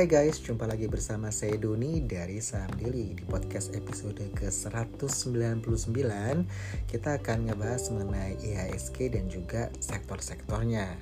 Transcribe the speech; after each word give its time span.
Hai 0.00 0.08
guys, 0.08 0.40
jumpa 0.40 0.64
lagi 0.64 0.88
bersama 0.88 1.28
saya 1.28 1.60
Doni 1.60 2.00
dari 2.00 2.40
Saham 2.40 2.72
Daily. 2.80 3.20
Di 3.20 3.24
podcast 3.28 3.76
episode 3.76 4.32
ke-199 4.32 5.60
Kita 6.88 7.20
akan 7.20 7.38
ngebahas 7.44 7.92
mengenai 7.92 8.40
IHSG 8.40 9.12
dan 9.12 9.28
juga 9.28 9.68
sektor-sektornya 9.76 10.96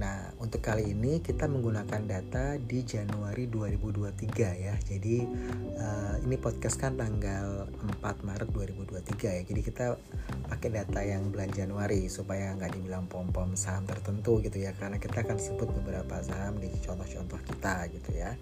Nah, 0.00 0.32
untuk 0.40 0.64
kali 0.64 0.96
ini 0.96 1.20
kita 1.20 1.44
menggunakan 1.44 2.00
data 2.08 2.56
di 2.56 2.80
Januari 2.88 3.44
2023 3.52 4.64
ya. 4.64 4.72
Jadi 4.80 5.28
uh, 5.76 6.16
ini 6.24 6.40
podcast 6.40 6.80
kan 6.80 6.96
tanggal 6.96 7.68
4 8.00 8.00
Maret 8.00 8.48
2023 8.48 9.36
ya. 9.36 9.42
Jadi 9.44 9.60
kita 9.60 10.00
pakai 10.48 10.72
data 10.72 11.04
yang 11.04 11.28
bulan 11.28 11.52
Januari 11.52 12.08
supaya 12.08 12.56
nggak 12.56 12.80
dibilang 12.80 13.12
pom-pom 13.12 13.52
saham 13.60 13.84
tertentu 13.84 14.40
gitu 14.40 14.56
ya. 14.56 14.72
Karena 14.72 14.96
kita 14.96 15.20
akan 15.20 15.36
sebut 15.36 15.68
beberapa 15.68 16.16
saham 16.24 16.56
di 16.56 16.72
contoh-contoh 16.80 17.40
kita 17.44 17.92
gitu 17.92 18.10
ya. 18.16 18.32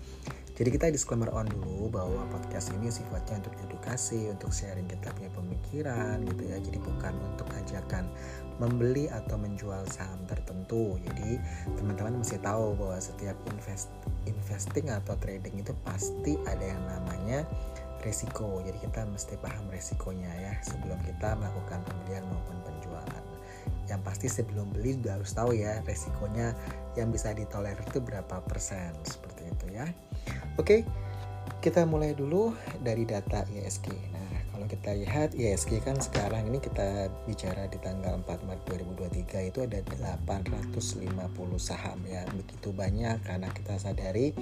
Jadi 0.58 0.74
kita 0.74 0.90
disclaimer 0.90 1.30
on 1.34 1.46
dulu 1.46 1.86
bahwa 1.86 2.26
podcast 2.34 2.74
ini 2.74 2.90
sifatnya 2.90 3.42
untuk 3.42 3.54
edukasi, 3.62 4.26
untuk 4.26 4.50
sharing 4.50 4.90
kita 4.90 5.14
punya 5.14 5.30
pemikiran 5.34 6.22
gitu 6.22 6.42
ya. 6.50 6.58
Jadi 6.62 6.78
bukan 6.82 7.14
untuk 7.34 7.46
ajakan 7.50 8.10
membeli 8.58 9.06
atau 9.10 9.38
menjual 9.38 9.86
saham 9.90 10.18
tertentu. 10.26 10.98
Jadi 11.02 11.38
teman-teman 11.78 12.20
mesti 12.20 12.38
tahu 12.42 12.74
bahwa 12.74 12.98
setiap 12.98 13.38
invest 13.50 13.90
investing 14.26 14.92
atau 14.92 15.16
trading 15.18 15.62
itu 15.62 15.72
pasti 15.86 16.36
ada 16.44 16.62
yang 16.62 16.82
namanya 16.86 17.46
resiko. 18.02 18.62
Jadi 18.62 18.78
kita 18.82 19.06
mesti 19.08 19.34
paham 19.38 19.70
resikonya 19.70 20.30
ya 20.38 20.52
sebelum 20.62 20.98
kita 21.06 21.38
melakukan 21.38 21.80
pembelian 21.86 22.26
maupun 22.28 22.58
penjualan. 22.66 23.24
Yang 23.88 24.00
pasti 24.04 24.26
sebelum 24.28 24.68
beli 24.74 25.00
juga 25.00 25.16
harus 25.16 25.32
tahu 25.32 25.56
ya 25.56 25.80
resikonya 25.88 26.52
yang 26.94 27.08
bisa 27.08 27.32
ditolerir 27.32 27.80
itu 27.80 28.02
berapa 28.02 28.42
persen 28.44 28.92
seperti 29.06 29.48
itu 29.48 29.66
ya. 29.72 29.86
Oke, 30.60 30.84
kita 31.64 31.86
mulai 31.88 32.12
dulu 32.12 32.52
dari 32.82 33.08
data 33.08 33.46
ISG. 33.48 34.17
Kita 34.68 34.92
lihat 34.92 35.32
ISG 35.32 35.80
kan 35.80 35.96
sekarang 35.96 36.52
ini 36.52 36.60
kita 36.60 37.08
bicara 37.24 37.64
di 37.72 37.80
tanggal 37.80 38.20
4 38.20 38.44
Maret 38.44 38.62
2023 38.68 39.48
itu 39.48 39.64
ada 39.64 39.80
850 40.28 41.56
saham 41.56 41.98
ya. 42.04 42.28
Begitu 42.36 42.68
banyak 42.76 43.24
karena 43.24 43.48
kita 43.48 43.80
sadari 43.80 44.36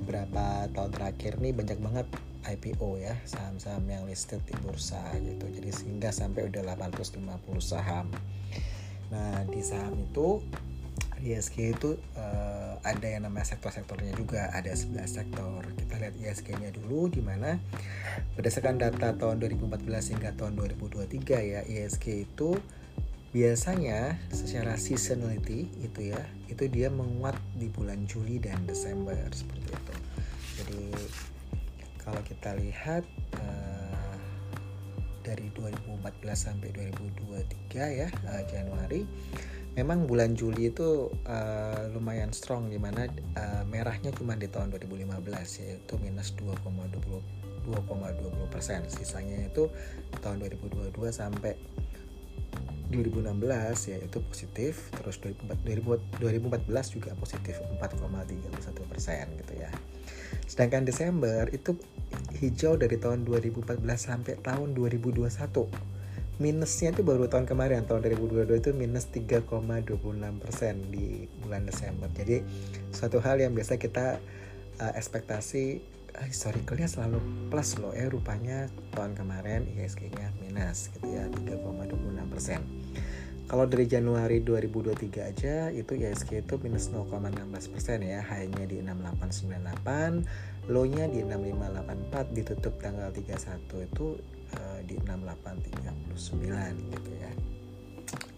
beberapa 0.00 0.70
tahun 0.70 0.90
terakhir 0.94 1.42
nih 1.42 1.52
banyak 1.52 1.78
banget 1.82 2.06
IPO 2.44 3.02
ya, 3.02 3.18
saham-saham 3.26 3.82
yang 3.90 4.06
listed 4.06 4.38
di 4.46 4.54
bursa 4.62 5.02
gitu. 5.18 5.50
Jadi 5.50 5.70
sehingga 5.74 6.14
sampai 6.14 6.46
udah 6.48 6.62
850 6.78 7.34
saham. 7.58 8.14
Nah, 9.10 9.42
di 9.50 9.58
saham 9.58 10.06
itu 10.06 10.38
ISG 11.24 11.76
itu 11.76 11.98
uh, 12.14 12.63
ada 12.84 13.08
yang 13.08 13.24
namanya 13.24 13.48
sektor-sektornya 13.48 14.12
juga 14.12 14.52
ada 14.52 14.68
11 14.70 15.08
sektor. 15.08 15.64
Kita 15.72 15.96
lihat 15.96 16.14
ISG-nya 16.20 16.70
dulu 16.76 17.08
di 17.08 17.24
mana 17.24 17.56
berdasarkan 18.36 18.76
data 18.76 19.16
tahun 19.16 19.40
2014 19.40 20.12
hingga 20.14 20.36
tahun 20.36 20.52
2023 20.60 21.24
ya 21.56 21.60
ISG 21.64 22.28
itu 22.28 22.60
biasanya 23.34 24.14
secara 24.30 24.78
seasonality 24.78 25.66
itu 25.82 26.14
ya 26.14 26.22
itu 26.46 26.70
dia 26.70 26.86
menguat 26.86 27.34
di 27.58 27.66
bulan 27.66 28.06
Juli 28.06 28.38
dan 28.38 28.62
Desember 28.68 29.16
seperti 29.34 29.74
itu. 29.74 29.94
Jadi 30.62 30.82
kalau 31.98 32.20
kita 32.22 32.54
lihat 32.60 33.02
uh, 33.40 34.14
dari 35.24 35.48
2014 35.56 36.04
sampai 36.36 36.68
2023 36.76 37.98
ya 37.98 38.08
uh, 38.28 38.42
Januari 38.44 39.08
memang 39.74 40.06
bulan 40.06 40.38
Juli 40.38 40.70
itu 40.70 41.10
uh, 41.26 41.90
lumayan 41.90 42.30
strong 42.30 42.70
di 42.70 42.78
mana 42.78 43.10
uh, 43.34 43.62
merahnya 43.66 44.14
cuma 44.14 44.38
di 44.38 44.46
tahun 44.46 44.70
2015 44.70 45.10
yaitu 45.62 45.94
minus 45.98 46.30
2,20 46.38 47.44
2,20 47.64 48.54
persen. 48.54 48.86
Sisanya 48.86 49.50
itu 49.50 49.66
tahun 50.22 50.46
2022 50.46 50.94
sampai 51.10 51.58
2016 52.92 53.90
ya 53.90 53.98
itu 53.98 54.18
positif. 54.22 54.94
Terus 54.94 55.18
2014 55.18 56.94
juga 56.94 57.10
positif 57.18 57.58
4,31 57.82 58.90
persen 58.90 59.24
gitu 59.42 59.52
ya. 59.58 59.70
Sedangkan 60.46 60.86
Desember 60.86 61.50
itu 61.50 61.74
hijau 62.38 62.76
dari 62.78 63.00
tahun 63.00 63.26
2014 63.26 63.80
sampai 63.96 64.38
tahun 64.38 64.76
2021 64.76 65.93
minusnya 66.42 66.90
itu 66.90 67.06
baru 67.06 67.30
tahun 67.30 67.46
kemarin 67.46 67.86
tahun 67.86 68.02
2022 68.10 68.58
itu 68.58 68.70
minus 68.74 69.06
3,26 69.10 70.42
persen 70.42 70.74
di 70.90 71.30
bulan 71.42 71.62
Desember. 71.62 72.10
Jadi 72.10 72.42
suatu 72.90 73.22
hal 73.22 73.38
yang 73.38 73.54
biasa 73.54 73.78
kita 73.78 74.18
uh, 74.82 74.92
ekspektasi 74.98 75.78
uh, 76.18 76.26
historicalnya 76.26 76.90
selalu 76.90 77.22
plus 77.50 77.78
loh 77.78 77.94
ya 77.94 78.10
rupanya 78.10 78.66
tahun 78.98 79.14
kemarin 79.14 79.62
ISG-nya 79.78 80.34
minus 80.42 80.90
gitu 80.90 81.06
ya 81.06 81.30
3,26 81.30 82.32
persen. 82.34 82.60
Kalau 83.44 83.68
dari 83.68 83.84
Januari 83.84 84.40
2023 84.40 85.30
aja 85.30 85.68
itu 85.68 85.92
ISG 86.00 86.48
itu 86.48 86.56
minus 86.64 86.88
0,16 86.88 87.76
persen 87.76 88.00
ya 88.00 88.24
high-nya 88.24 88.64
di 88.64 88.80
6898 88.80 90.72
low-nya 90.72 91.12
di 91.12 91.20
6584 91.28 92.32
ditutup 92.32 92.74
tanggal 92.80 93.12
31 93.12 93.68
itu 93.84 94.16
di 94.84 94.96
6839 95.02 96.92
gitu 96.94 97.10
ya 97.18 97.32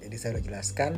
jadi 0.06 0.16
saya 0.22 0.30
udah 0.38 0.44
jelaskan 0.46 0.92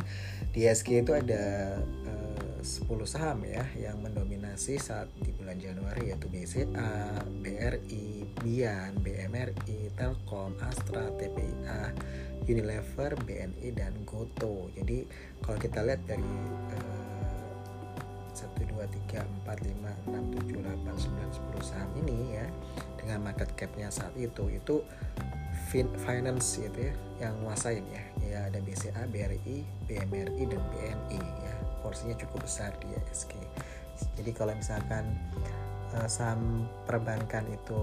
di 0.52 0.68
SG 0.68 1.00
itu 1.00 1.16
ada 1.16 1.80
uh, 2.04 2.60
10 2.60 2.84
saham 3.08 3.40
ya 3.46 3.64
yang 3.78 4.02
mendominasi 4.04 4.76
saat 4.76 5.08
di 5.24 5.32
bulan 5.32 5.56
Januari 5.56 6.12
yaitu 6.12 6.28
BCA, 6.28 7.24
BRI, 7.40 8.28
Bian, 8.44 8.98
BMRI, 9.00 9.94
Telkom, 9.96 10.58
Astra, 10.60 11.08
TPIA, 11.16 11.96
Unilever, 12.44 13.16
BNI 13.24 13.68
dan 13.72 13.94
Goto. 14.04 14.68
Jadi 14.76 15.08
kalau 15.40 15.56
kita 15.56 15.80
lihat 15.86 16.04
dari 16.04 16.34
uh, 16.76 17.08
1 18.34 18.54
2 18.60 18.76
3 19.08 19.24
4 19.48 19.72
5 19.72 20.12
6 20.14 20.52
7 20.52 20.62
8 20.62 20.84
9 20.94 21.64
10 21.64 21.70
saham 21.74 21.90
ini 22.04 22.38
ya 22.38 22.46
dengan 23.00 23.24
market 23.24 23.50
capnya 23.58 23.90
saat 23.90 24.14
itu 24.14 24.46
itu 24.52 24.84
fin 25.68 25.86
finance 26.00 26.56
gitu 26.56 26.88
ya 26.88 26.94
yang 27.20 27.34
nguasain 27.44 27.84
ya. 27.92 28.04
Ya 28.24 28.38
ada 28.48 28.60
BCA, 28.60 29.08
BRI, 29.08 29.64
BMRI 29.88 30.42
dan 30.48 30.62
BNI 30.72 31.20
ya. 31.20 31.54
Porsinya 31.84 32.16
cukup 32.16 32.44
besar 32.48 32.72
di 32.80 32.92
ISG 32.92 33.36
jadi 34.18 34.30
kalau 34.34 34.54
misalkan 34.54 35.04
uh, 35.94 36.08
saham 36.10 36.66
perbankan 36.86 37.46
itu 37.50 37.82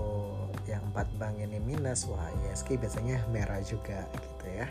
yang 0.67 0.81
empat 0.91 1.07
bank 1.19 1.39
ini 1.39 1.59
minus 1.59 2.07
wah 2.07 2.31
ISG 2.47 2.79
biasanya 2.79 3.21
merah 3.31 3.59
juga 3.63 4.07
gitu 4.15 4.45
ya. 4.51 4.67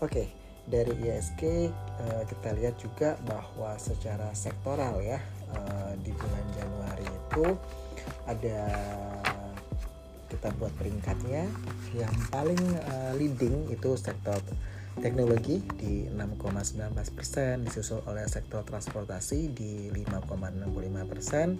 Oke 0.00 0.28
dari 0.68 0.92
ISG 1.00 1.72
uh, 1.72 2.22
kita 2.28 2.52
lihat 2.60 2.76
juga 2.76 3.16
bahwa 3.24 3.72
secara 3.80 4.28
sektoral 4.36 5.00
ya 5.00 5.16
uh, 5.56 5.96
di 6.04 6.12
bulan 6.12 6.46
Januari 6.52 7.08
itu 7.08 7.56
ada 8.28 8.60
kita 10.38 10.54
buat 10.54 10.70
peringkatnya. 10.78 11.50
Yang 11.98 12.14
paling 12.30 12.62
uh, 12.86 13.12
leading 13.18 13.66
itu 13.74 13.98
sektor 13.98 14.38
teknologi 14.98 15.62
di 15.78 16.10
6,19 16.10 16.90
persen 17.14 17.62
disusul 17.62 18.02
oleh 18.10 18.26
sektor 18.26 18.66
transportasi 18.66 19.54
di 19.54 19.88
5,65 19.94 21.10
persen 21.10 21.58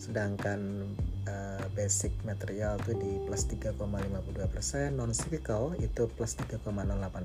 sedangkan 0.00 0.90
uh, 1.28 1.64
basic 1.76 2.10
material 2.26 2.80
itu 2.82 2.98
di 2.98 3.12
plus 3.22 3.46
3,52 3.46 3.78
persen 4.50 4.98
non 4.98 5.14
cyclical 5.14 5.76
itu 5.78 6.10
plus 6.10 6.34
3,08 6.34 6.66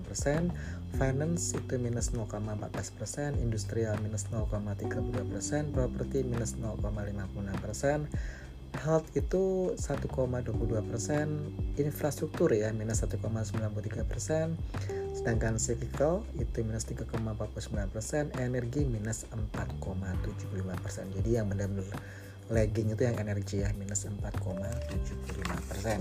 persen 0.05 0.53
finance 0.99 1.57
itu 1.57 1.81
minus 1.81 2.13
0,14 2.13 2.99
persen 2.99 3.29
industrial 3.41 3.97
minus 4.05 4.29
0,32 4.29 5.33
persen 5.33 5.73
properti 5.73 6.21
minus 6.21 6.59
0,56 6.61 7.63
persen 7.63 8.05
health 8.81 9.07
itu 9.15 9.75
1,22 9.77 10.51
persen, 10.89 11.55
infrastruktur 11.79 12.51
ya 12.51 12.71
minus 12.75 13.03
1,93 13.03 14.03
persen, 14.03 14.59
sedangkan 15.15 15.55
cyclical 15.55 16.27
itu 16.35 16.63
minus 16.65 16.83
3,49 16.87 17.93
persen, 17.93 18.29
energi 18.39 18.83
minus 18.83 19.25
4,75 19.31 20.83
persen. 20.83 21.05
Jadi 21.15 21.29
yang 21.39 21.47
benar-benar 21.47 21.87
lagging 22.51 22.93
itu 22.93 23.01
yang 23.07 23.17
energi 23.17 23.65
ya 23.65 23.69
minus 23.79 24.05
4,75 24.05 25.69
persen. 25.69 25.99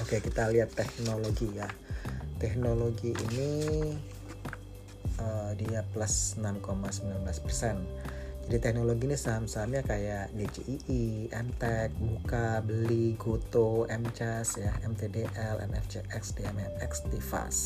Oke 0.00 0.22
kita 0.22 0.48
lihat 0.48 0.72
teknologi 0.72 1.50
ya. 1.52 1.68
Teknologi 2.36 3.16
ini 3.16 3.50
uh, 5.20 5.52
dia 5.56 5.84
plus 5.92 6.36
6,19 6.36 7.44
persen 7.44 7.80
jadi 8.46 8.62
teknologi 8.62 9.10
ini 9.10 9.18
saham-sahamnya 9.18 9.82
kayak 9.82 10.30
DCII, 10.38 11.34
MTEK, 11.34 11.90
Buka, 11.98 12.62
Beli, 12.62 13.18
Goto, 13.18 13.90
MCAS, 13.90 14.62
ya, 14.62 14.70
MTDL, 14.86 15.66
NFCX, 15.66 16.22
DMX, 16.38 16.92
Tifas. 17.10 17.58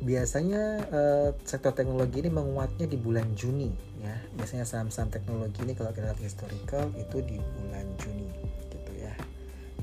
biasanya 0.00 0.80
uh, 0.88 1.28
sektor 1.44 1.76
teknologi 1.76 2.24
ini 2.24 2.32
menguatnya 2.32 2.88
di 2.88 2.96
bulan 2.96 3.36
Juni 3.36 3.68
ya. 4.00 4.16
Biasanya 4.32 4.64
saham-saham 4.64 5.12
teknologi 5.12 5.60
ini 5.60 5.76
kalau 5.76 5.92
kita 5.92 6.08
lihat 6.08 6.20
historical 6.24 6.88
itu 6.96 7.20
di 7.20 7.36
bulan 7.36 7.84
Juni 8.00 8.24
gitu 8.72 8.92
ya. 8.96 9.12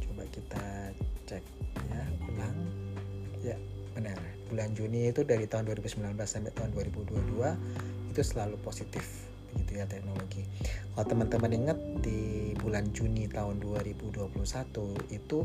Coba 0.01 0.25
kita 0.33 0.65
cek 1.29 1.45
ya 1.93 2.01
ulang. 2.33 2.57
Ya 3.45 3.57
benar. 3.93 4.17
Bulan 4.49 4.73
Juni 4.73 5.13
itu 5.13 5.21
dari 5.21 5.45
tahun 5.45 5.69
2019 5.69 6.17
sampai 6.25 6.49
tahun 6.49 6.73
2022 6.73 8.09
itu 8.09 8.21
selalu 8.25 8.57
positif 8.65 9.26
begitu 9.57 9.81
ya 9.81 9.85
teknologi 9.89 10.45
kalau 10.93 11.05
teman-teman 11.09 11.51
ingat 11.53 11.77
di 12.05 12.53
bulan 12.61 12.93
Juni 12.93 13.25
tahun 13.25 13.57
2021 13.61 14.29
itu 15.09 15.39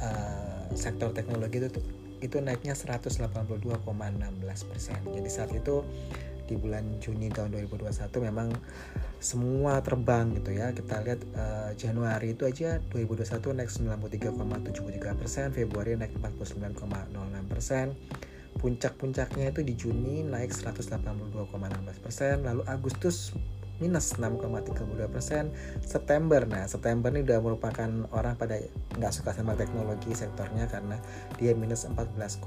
uh, 0.00 0.64
sektor 0.72 1.12
teknologi 1.12 1.60
itu 1.60 1.80
itu 2.22 2.38
naiknya 2.38 2.78
182,16 2.78 3.82
persen. 4.70 5.00
Jadi 5.10 5.28
saat 5.28 5.50
itu 5.50 5.82
di 6.46 6.54
bulan 6.54 7.02
Juni 7.02 7.30
tahun 7.34 7.50
2021 7.50 7.90
memang 8.22 8.54
semua 9.18 9.82
terbang 9.82 10.30
gitu 10.38 10.54
ya. 10.54 10.70
Kita 10.70 11.02
lihat 11.02 11.20
uh, 11.34 11.70
Januari 11.74 12.38
itu 12.38 12.46
aja 12.46 12.78
2021 12.94 13.58
naik 13.58 13.70
93,73 13.98 15.18
persen, 15.18 15.46
Februari 15.50 15.98
naik 15.98 16.14
49,06 16.22 16.78
persen. 17.50 17.96
Puncak-puncaknya 18.62 19.50
itu 19.50 19.60
di 19.66 19.74
Juni 19.74 20.22
naik 20.22 20.54
182,16 20.54 21.98
persen, 21.98 22.46
lalu 22.46 22.62
Agustus 22.70 23.34
minus 23.82 24.14
6,32 24.14 24.94
persen 25.10 25.50
September. 25.82 26.46
Nah 26.46 26.70
September 26.70 27.10
ini 27.10 27.26
udah 27.26 27.42
merupakan 27.42 27.90
orang 28.14 28.38
pada 28.38 28.62
nggak 28.94 29.10
suka 29.10 29.34
sama 29.34 29.58
teknologi 29.58 30.14
sektornya 30.14 30.70
karena 30.70 30.94
dia 31.42 31.50
minus 31.58 31.82
14,09 31.90 32.38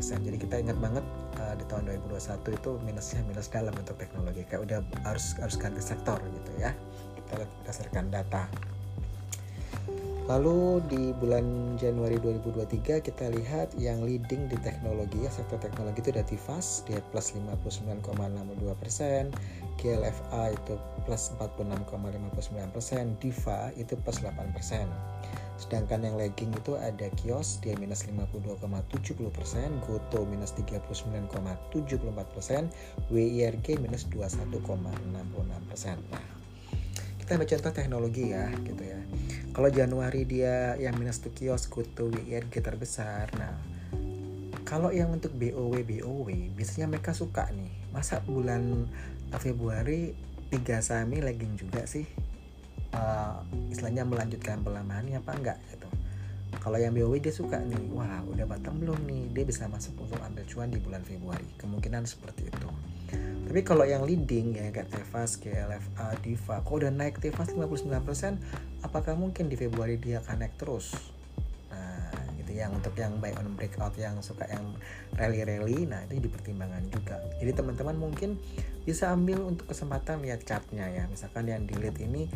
persen. 0.00 0.18
Jadi 0.24 0.36
kita 0.40 0.56
ingat 0.64 0.80
banget 0.80 1.04
uh, 1.36 1.52
di 1.52 1.64
tahun 1.68 1.92
2021 2.08 2.56
itu 2.56 2.70
minusnya 2.80 3.20
minus 3.28 3.52
dalam 3.52 3.76
untuk 3.76 4.00
teknologi 4.00 4.48
kayak 4.48 4.64
udah 4.64 4.78
harus 5.04 5.36
harus 5.36 5.60
ganti 5.60 5.84
sektor 5.84 6.16
gitu 6.16 6.50
ya. 6.56 6.72
Kita 7.20 7.44
berdasarkan 7.44 8.08
data 8.08 8.48
Lalu 10.24 10.80
di 10.88 11.12
bulan 11.12 11.76
Januari 11.76 12.16
2023 12.16 13.04
kita 13.04 13.24
lihat 13.28 13.76
yang 13.76 14.00
leading 14.00 14.48
di 14.48 14.56
teknologi 14.64 15.20
ya 15.20 15.28
sektor 15.28 15.60
teknologi 15.60 16.00
itu 16.00 16.16
ada 16.16 16.24
Tivas 16.24 16.80
dia 16.88 17.04
plus 17.12 17.36
59,62 17.36 18.08
persen, 18.80 19.28
GLFA 19.76 20.56
itu 20.56 20.80
plus 21.04 21.28
46,59 21.36 22.72
persen, 22.72 23.04
Diva 23.20 23.68
itu 23.76 24.00
plus 24.00 24.24
8 24.24 24.56
persen. 24.56 24.88
Sedangkan 25.60 26.00
yang 26.00 26.16
lagging 26.16 26.56
itu 26.56 26.72
ada 26.80 27.12
Kios 27.20 27.60
dia 27.60 27.76
minus 27.76 28.08
52,70 28.08 29.28
persen, 29.28 29.76
Goto 29.84 30.24
minus 30.24 30.56
39,74 30.56 31.04
persen, 32.32 32.72
WIRG 33.12 33.76
minus 33.76 34.08
21,66 34.08 34.64
persen. 35.68 36.00
Nah, 36.08 36.43
kita 37.24 37.40
ambil 37.40 37.48
contoh 37.56 37.72
teknologi 37.72 38.36
ya 38.36 38.52
gitu 38.68 38.84
ya. 38.84 39.00
Kalau 39.56 39.72
Januari 39.72 40.28
dia 40.28 40.76
yang 40.76 40.92
minus 41.00 41.24
tuh 41.24 41.32
kios 41.32 41.72
kutu 41.72 42.12
WIRG 42.12 42.52
terbesar. 42.60 43.32
Nah 43.40 43.56
kalau 44.68 44.92
yang 44.92 45.08
untuk 45.08 45.32
BOW 45.32 45.72
BOW 45.72 46.28
biasanya 46.52 46.84
mereka 46.84 47.16
suka 47.16 47.48
nih. 47.48 47.72
Masa 47.96 48.20
bulan 48.20 48.84
Februari 49.40 50.12
tiga 50.52 50.84
saham 50.84 51.16
lagging 51.16 51.56
juga 51.56 51.88
sih? 51.88 52.04
Uh, 52.92 53.40
istilahnya 53.72 54.04
melanjutkan 54.04 54.60
pelamahannya 54.60 55.16
apa 55.16 55.32
enggak 55.32 55.58
gitu. 55.72 55.88
Kalau 56.60 56.76
yang 56.76 56.92
BOW 56.92 57.16
dia 57.24 57.32
suka 57.32 57.56
nih 57.56 57.88
wah 57.96 58.20
udah 58.28 58.44
batang 58.44 58.76
belum 58.76 59.00
nih? 59.08 59.32
Dia 59.32 59.48
bisa 59.48 59.64
masuk 59.64 59.96
untuk 59.96 60.20
ambil 60.20 60.44
cuan 60.44 60.68
di 60.68 60.76
bulan 60.76 61.00
Februari. 61.00 61.48
Kemungkinan 61.56 62.04
seperti 62.04 62.52
itu 62.52 62.68
tapi 63.44 63.60
kalau 63.62 63.84
yang 63.86 64.02
leading 64.02 64.56
ya 64.56 64.72
kayak 64.74 64.90
Tevas, 64.90 65.38
KLFA, 65.38 66.16
Diva, 66.24 66.64
kok 66.64 66.74
udah 66.74 66.90
naik 66.90 67.22
Tevas 67.22 67.52
59%, 67.54 68.82
apakah 68.82 69.14
mungkin 69.14 69.46
di 69.46 69.54
Februari 69.54 70.00
dia 70.00 70.24
akan 70.24 70.42
naik 70.42 70.58
terus? 70.58 70.90
Nah, 71.70 72.10
gitu 72.40 72.50
yang 72.56 72.74
untuk 72.74 72.96
yang 72.98 73.20
buy 73.22 73.30
on 73.38 73.54
breakout 73.54 73.94
yang 73.94 74.18
suka 74.24 74.48
yang 74.50 74.64
rally-rally, 75.14 75.86
nah 75.86 76.02
itu 76.08 76.18
dipertimbangkan 76.24 76.88
juga. 76.90 77.22
Jadi 77.38 77.52
teman-teman 77.54 77.94
mungkin 77.94 78.40
bisa 78.82 79.12
ambil 79.14 79.44
untuk 79.44 79.70
kesempatan 79.70 80.24
lihat 80.24 80.42
chartnya 80.42 80.90
ya. 80.90 81.04
Misalkan 81.06 81.46
yang 81.46 81.62
di 81.68 81.78
lead 81.78 81.94
ini 82.00 82.26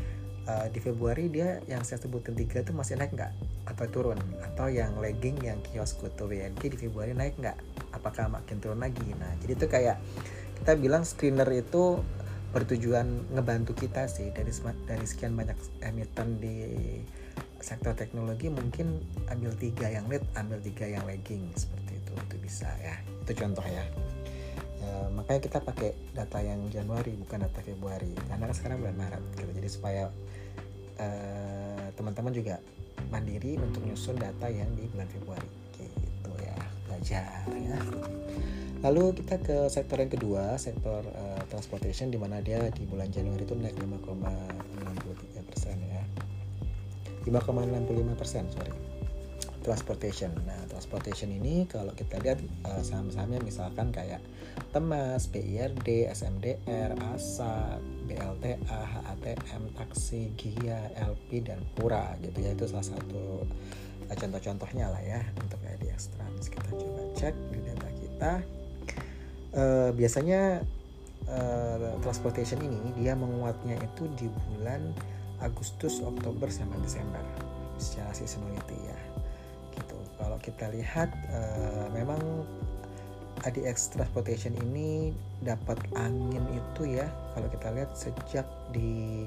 uh, 0.49 0.67
di 0.73 0.81
Februari 0.81 1.29
dia 1.29 1.61
yang 1.69 1.85
saya 1.85 2.01
sebutin 2.01 2.33
tiga 2.33 2.65
itu 2.65 2.73
masih 2.73 2.97
naik 2.97 3.13
nggak 3.13 3.33
atau 3.69 3.85
turun 3.93 4.19
atau 4.41 4.73
yang 4.73 4.97
lagging 4.97 5.37
yang 5.45 5.61
kios 5.61 5.93
kutu 6.01 6.25
WNG 6.25 6.73
di 6.73 6.79
Februari 6.81 7.13
naik 7.13 7.37
nggak 7.37 7.57
apakah 7.93 8.33
makin 8.33 8.57
turun 8.59 8.81
lagi 8.81 9.05
nah 9.21 9.29
jadi 9.45 9.53
itu 9.55 9.67
kayak 9.69 10.01
kita 10.63 10.73
bilang 10.77 11.03
screener 11.07 11.49
itu 11.55 12.03
bertujuan 12.53 13.29
ngebantu 13.33 13.77
kita 13.77 14.09
sih. 14.09 14.33
Dari 14.33 14.51
dari 14.89 15.07
sekian 15.07 15.37
banyak 15.37 15.59
emiten 15.85 16.41
di 16.41 16.57
sektor 17.59 17.93
teknologi 17.99 18.47
mungkin 18.49 19.03
ambil 19.29 19.51
tiga 19.59 19.91
yang 19.91 20.07
lead 20.07 20.23
ambil 20.39 20.63
tiga 20.63 20.87
yang 20.87 21.03
lagging 21.05 21.51
seperti 21.59 21.99
itu 21.99 22.13
itu 22.15 22.37
bisa 22.41 22.69
ya. 22.81 22.97
Itu 23.27 23.33
contoh 23.37 23.67
ya. 23.67 23.85
E, 24.79 24.87
makanya 25.13 25.41
kita 25.43 25.59
pakai 25.61 25.91
data 26.15 26.39
yang 26.41 26.65
Januari 26.73 27.13
bukan 27.19 27.45
data 27.45 27.61
Februari. 27.61 28.15
Karena 28.27 28.49
kan 28.49 28.57
sekarang 28.57 28.79
bulan 28.81 28.97
Maret 28.97 29.23
gitu. 29.37 29.51
Jadi 29.53 29.69
supaya 29.69 30.05
eh, 30.99 31.87
teman-teman 31.95 32.35
juga 32.35 32.59
mandiri 33.09 33.55
untuk 33.57 33.87
nyusun 33.87 34.19
data 34.19 34.51
yang 34.51 34.69
di 34.75 34.91
bulan 34.91 35.09
Februari. 35.11 35.51
Gitu 35.79 36.33
ya 36.43 36.59
belajar 36.89 37.45
ya 37.55 37.79
Lalu 38.79 39.11
kita 39.19 39.43
ke 39.43 39.67
sektor 39.67 39.99
yang 39.99 40.13
kedua, 40.13 40.55
sektor 40.55 41.03
uh, 41.03 41.43
transportation 41.51 42.15
di 42.15 42.19
mana 42.19 42.39
dia 42.39 42.63
di 42.71 42.87
bulan 42.87 43.11
Januari 43.11 43.43
itu 43.43 43.59
naik 43.59 43.75
5,63 43.75 45.51
persen 45.51 45.77
ya, 45.83 46.03
5,65 47.27 48.15
persen 48.15 48.47
sorry. 48.55 48.71
Transportation. 49.59 50.31
Nah, 50.47 50.65
transportation 50.71 51.29
ini 51.29 51.67
kalau 51.67 51.91
kita 51.91 52.23
lihat 52.23 52.39
uh, 52.63 52.79
saham-sahamnya 52.79 53.43
misalkan 53.43 53.91
kayak 53.91 54.23
Temas, 54.71 55.27
BIRD, 55.27 56.07
SMDR, 56.15 56.95
ASA, 57.15 57.83
BLTA, 58.07 58.63
HATM, 58.65 59.75
Taksi, 59.75 60.33
Gia, 60.39 60.87
LP 61.03 61.43
dan 61.43 61.67
Pura 61.75 62.15
gitu 62.23 62.39
ya 62.39 62.55
itu 62.55 62.71
salah 62.71 62.87
satu 62.87 63.43
uh, 64.07 64.17
contoh-contohnya 64.17 64.87
lah 64.87 65.03
ya 65.03 65.21
untuk 65.43 65.59
IDX 65.67 66.15
Trans. 66.15 66.47
Kita 66.47 66.71
coba 66.73 67.03
cek 67.19 67.35
di 67.51 67.59
data 67.67 67.89
kita 67.99 68.58
uh, 69.55 69.91
biasanya 69.95 70.65
uh, 71.29 71.97
transportation 72.05 72.61
ini 72.65 72.93
dia 72.99 73.15
menguatnya 73.15 73.79
itu 73.81 74.09
di 74.17 74.27
bulan 74.29 74.93
Agustus, 75.39 76.03
Oktober 76.03 76.51
sampai 76.51 76.79
Desember. 76.83 77.23
Secara 77.79 78.11
seasonality 78.11 78.75
ya. 78.75 78.99
Gitu. 79.79 79.99
Kalau 80.19 80.39
kita 80.43 80.67
lihat 80.75 81.15
uh, 81.31 81.87
memang 81.95 82.19
ADX 83.47 83.95
Transportation 83.95 84.51
ini 84.59 85.15
dapat 85.47 85.79
angin 85.95 86.43
itu 86.51 86.99
ya. 86.99 87.07
Kalau 87.39 87.47
kita 87.47 87.71
lihat 87.71 87.95
sejak 87.95 88.47
di 88.75 89.25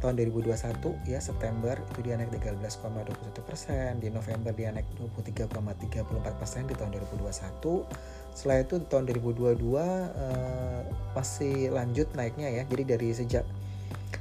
tahun 0.00 0.16
2021 0.16 0.56
ya 1.04 1.20
September 1.20 1.76
itu 1.76 2.00
dia 2.00 2.16
naik 2.16 2.32
13,21 2.32 3.44
persen. 3.44 4.00
Di 4.00 4.08
November 4.08 4.56
dia 4.56 4.72
naik 4.72 4.88
23,34 5.20 6.40
persen 6.40 6.64
di 6.64 6.72
tahun 6.72 6.96
2021 6.96 8.21
setelah 8.32 8.64
itu 8.64 8.80
tahun 8.88 9.04
2022 9.12 9.60
uh, 9.76 10.80
masih 11.12 11.68
lanjut 11.72 12.08
naiknya 12.16 12.48
ya. 12.48 12.62
Jadi 12.64 12.82
dari 12.88 13.08
sejak 13.12 13.44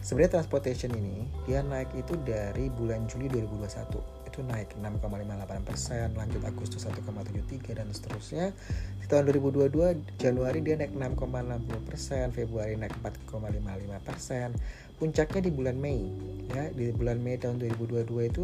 sebenarnya 0.04 0.40
transportation 0.40 0.92
ini 0.96 1.28
dia 1.48 1.64
naik 1.64 1.92
itu 1.96 2.16
dari 2.24 2.68
bulan 2.72 3.08
Juli 3.08 3.32
2021 3.32 4.22
itu 4.32 4.40
naik 4.48 4.80
6,58 4.80 5.68
persen 5.68 6.08
lanjut 6.16 6.40
Agustus 6.48 6.88
1,73 6.88 7.76
dan 7.76 7.88
seterusnya. 7.92 8.56
Di 9.04 9.06
tahun 9.12 9.28
2022 9.28 9.68
Januari 10.16 10.60
dia 10.64 10.80
naik 10.80 10.96
6,60 10.96 11.88
persen 11.88 12.32
Februari 12.32 12.80
naik 12.80 12.96
4,55 13.04 14.08
persen. 14.08 14.56
Puncaknya 14.96 15.42
di 15.44 15.52
bulan 15.52 15.76
Mei 15.76 16.08
ya. 16.56 16.72
Di 16.72 16.96
bulan 16.96 17.20
Mei 17.20 17.36
tahun 17.36 17.60
2022 17.60 18.32
itu 18.32 18.44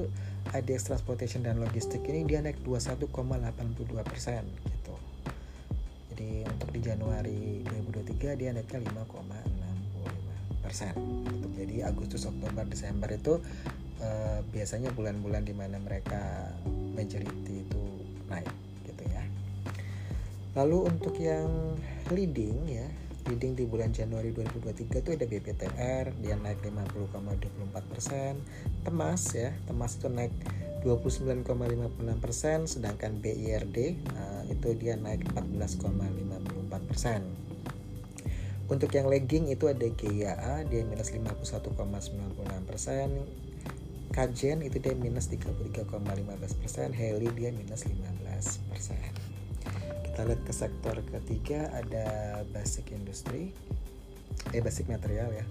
ADX 0.52 0.92
Transportation 0.92 1.48
dan 1.48 1.64
Logistik 1.64 2.04
ini 2.08 2.28
dia 2.28 2.44
naik 2.44 2.60
21,82 2.68 3.08
persen 4.04 4.44
gitu 4.68 5.07
jadi 6.18 6.50
untuk 6.50 6.74
di 6.74 6.82
Januari 6.82 7.62
2023 7.94 8.42
dia 8.42 8.50
naiknya 8.50 8.90
5,65 9.06 10.66
persen. 10.66 10.94
Gitu. 11.30 11.48
jadi 11.54 11.76
Agustus 11.86 12.26
Oktober 12.26 12.66
Desember 12.66 13.06
itu 13.14 13.38
uh, 14.02 14.42
biasanya 14.50 14.90
bulan-bulan 14.98 15.46
di 15.46 15.54
mana 15.54 15.78
mereka 15.78 16.50
majority 16.98 17.62
itu 17.70 17.84
naik 18.34 18.50
gitu 18.90 19.04
ya. 19.14 19.22
Lalu 20.58 20.90
untuk 20.90 21.14
yang 21.22 21.78
leading 22.10 22.66
ya 22.66 22.90
leading 23.30 23.54
di 23.54 23.70
bulan 23.70 23.94
Januari 23.94 24.34
2023 24.34 25.04
itu 25.04 25.10
ada 25.14 25.26
BPTR 25.30 26.06
dia 26.18 26.34
naik 26.34 26.66
50,24 26.66 27.92
persen. 27.94 28.42
Temas 28.82 29.22
ya 29.38 29.54
Temas 29.70 30.02
itu 30.02 30.10
naik 30.10 30.34
29,56 30.86 32.24
persen 32.24 32.70
sedangkan 32.70 33.18
BIRD 33.18 33.78
uh, 34.14 34.44
itu 34.52 34.78
dia 34.78 34.94
naik 34.96 35.26
14,54 35.34 36.90
persen. 36.90 37.22
Untuk 38.68 38.92
yang 38.92 39.08
lagging 39.08 39.48
itu 39.48 39.72
ada 39.72 39.88
GIA 39.88 40.68
dia 40.68 40.84
minus 40.84 41.16
51,96 41.16 41.72
persen. 42.68 43.24
Kajen 44.12 44.60
itu 44.60 44.78
dia 44.84 44.92
minus 44.92 45.32
33,15 45.32 45.88
persen. 46.60 46.92
Heli 46.92 47.32
dia 47.32 47.56
minus 47.56 47.88
15 47.88 48.68
persen. 48.68 49.12
Kita 50.04 50.20
lihat 50.28 50.42
ke 50.44 50.52
sektor 50.52 50.96
ketiga 51.16 51.72
ada 51.72 52.42
basic 52.52 52.92
industry. 52.92 53.56
Eh 54.52 54.60
basic 54.60 54.92
material 54.92 55.32
ya. 55.32 55.48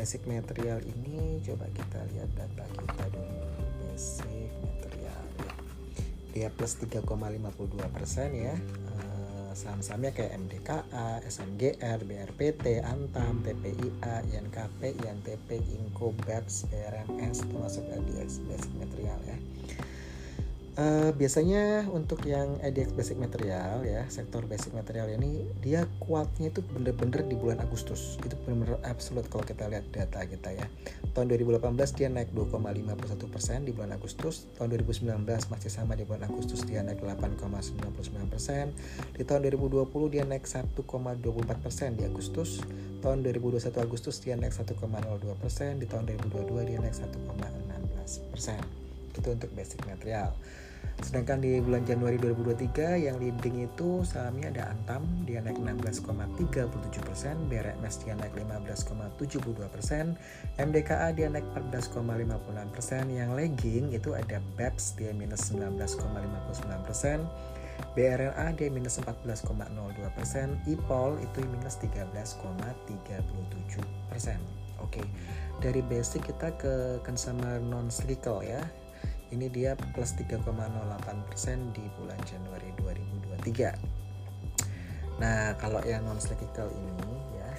Basic 0.00 0.24
material 0.24 0.80
ini 0.80 1.44
coba 1.44 1.68
kita 1.76 2.00
lihat 2.16 2.30
data 2.32 2.64
kita 2.72 3.04
dulu 3.12 3.59
basic 4.00 4.48
material 4.64 5.24
ya 5.44 5.52
dia 6.32 6.48
plus 6.48 6.72
3,52 6.80 7.04
persen 7.92 8.32
ya 8.32 8.56
eh, 8.56 9.52
saham-sahamnya 9.52 10.14
kayak 10.14 10.40
MDKA, 10.40 11.20
SMGR, 11.26 12.06
BRPT, 12.06 12.80
Antam, 12.80 13.42
TPIA, 13.44 14.24
INKP, 14.30 14.94
INTP, 15.04 15.58
Inco, 15.76 16.14
BEPS, 16.22 16.70
BRMS 16.70 17.44
termasuk 17.44 17.84
ADX 17.90 18.40
Basic 18.46 18.72
Material 18.78 19.20
ya. 19.26 19.36
Uh, 20.80 21.12
biasanya 21.12 21.84
untuk 21.92 22.24
yang 22.24 22.56
EDX 22.64 22.96
basic 22.96 23.20
material 23.20 23.84
ya 23.84 24.08
sektor 24.08 24.48
basic 24.48 24.72
material 24.72 25.12
ini 25.12 25.44
dia 25.60 25.84
kuatnya 26.00 26.48
itu 26.48 26.64
bener-bener 26.64 27.20
di 27.28 27.36
bulan 27.36 27.60
Agustus. 27.60 28.16
Itu 28.24 28.32
bener-bener 28.48 28.80
absolut 28.88 29.28
kalau 29.28 29.44
kita 29.44 29.68
lihat 29.68 29.92
data 29.92 30.24
kita 30.24 30.56
ya. 30.56 30.64
Tahun 31.12 31.28
2018 31.28 31.60
dia 32.00 32.08
naik 32.08 32.32
2,51 32.32 32.96
persen 33.28 33.68
di 33.68 33.76
bulan 33.76 33.92
Agustus. 33.92 34.48
Tahun 34.56 34.72
2019 34.72 35.20
masih 35.52 35.68
sama 35.68 36.00
di 36.00 36.08
bulan 36.08 36.24
Agustus 36.32 36.64
dia 36.64 36.80
naik 36.80 37.04
8,99 37.04 38.32
persen. 38.32 38.72
Di 39.12 39.28
tahun 39.28 39.52
2020 39.52 39.84
dia 40.08 40.24
naik 40.24 40.48
1,24 40.48 41.60
persen 41.60 41.92
di 41.92 42.08
Agustus. 42.08 42.64
Tahun 43.04 43.20
2021 43.20 43.68
Agustus 43.84 44.16
dia 44.24 44.32
naik 44.32 44.56
1,02 44.56 44.80
persen. 45.44 45.76
Di 45.76 45.84
tahun 45.84 46.08
2022 46.08 46.72
dia 46.72 46.80
naik 46.80 46.96
1,16 46.96 48.32
persen. 48.32 48.64
Itu 49.12 49.28
untuk 49.36 49.52
basic 49.52 49.84
material 49.84 50.32
Sedangkan 51.00 51.40
di 51.40 51.56
bulan 51.64 51.88
Januari 51.88 52.20
2023 52.20 53.08
yang 53.08 53.16
leading 53.16 53.64
itu 53.64 54.04
sahamnya 54.04 54.52
ada 54.52 54.76
Antam 54.76 55.00
dia 55.24 55.40
naik 55.40 55.56
16,37%, 55.56 57.48
BRMS 57.48 58.04
dia 58.04 58.14
naik 58.20 58.36
15,72%, 58.36 60.14
MDKA 60.60 61.08
dia 61.16 61.32
naik 61.32 61.48
14,56%, 61.56 63.08
yang 63.16 63.32
lagging 63.32 63.96
itu 63.96 64.12
ada 64.12 64.44
BEPS 64.60 65.00
dia 65.00 65.16
minus 65.16 65.48
19,59%, 65.48 67.24
BRLA 67.96 68.46
dia 68.60 68.68
minus 68.68 69.00
14,02%, 69.00 70.68
IPOL 70.68 71.10
itu 71.24 71.38
minus 71.48 71.80
13,37%. 71.80 72.44
Oke, 74.80 75.04
dari 75.60 75.80
basic 75.84 76.28
kita 76.28 76.56
ke 76.56 77.00
consumer 77.04 77.60
non 77.60 77.92
cyclical 77.92 78.40
ya 78.44 78.64
ini 79.30 79.46
dia 79.50 79.78
plus 79.94 80.14
3,08% 80.18 80.44
di 81.74 81.84
bulan 81.98 82.20
Januari 82.26 82.70
2023 83.42 85.20
nah 85.20 85.52
kalau 85.60 85.84
yang 85.84 86.04
non 86.06 86.16
cyclical 86.16 86.70
ini 86.72 87.12
ya 87.36 87.50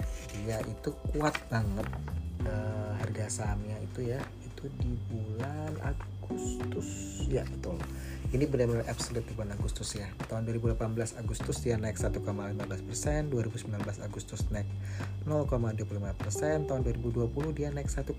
dia 0.42 0.58
itu 0.66 0.90
kuat 1.13 1.36
banget. 1.51 1.88
Uh, 2.42 2.98
harga 2.98 3.30
sahamnya 3.30 3.78
itu 3.86 4.10
ya 4.10 4.18
itu 4.42 4.66
di 4.82 4.98
bulan 5.13 5.78
Agustus. 5.86 7.22
Ya 7.30 7.46
betul. 7.46 7.78
Ini 8.34 8.50
benar-benar 8.50 8.90
absolute 8.90 9.30
di 9.30 9.38
bulan 9.38 9.54
Agustus 9.54 9.94
ya. 9.94 10.10
Tahun 10.25 10.50
2018 10.50 11.22
Agustus 11.22 11.62
dia 11.62 11.78
naik 11.78 12.01
1,15 12.01 12.18
persen 12.90 13.30
2019 13.30 13.78
Agustus 14.01 14.42
naik 14.50 14.66
0,25 15.30 15.86
persen 16.18 16.66
tahun 16.66 16.82
2020 16.82 17.30
dia 17.54 17.70
naik 17.70 17.94
1,75 17.94 18.10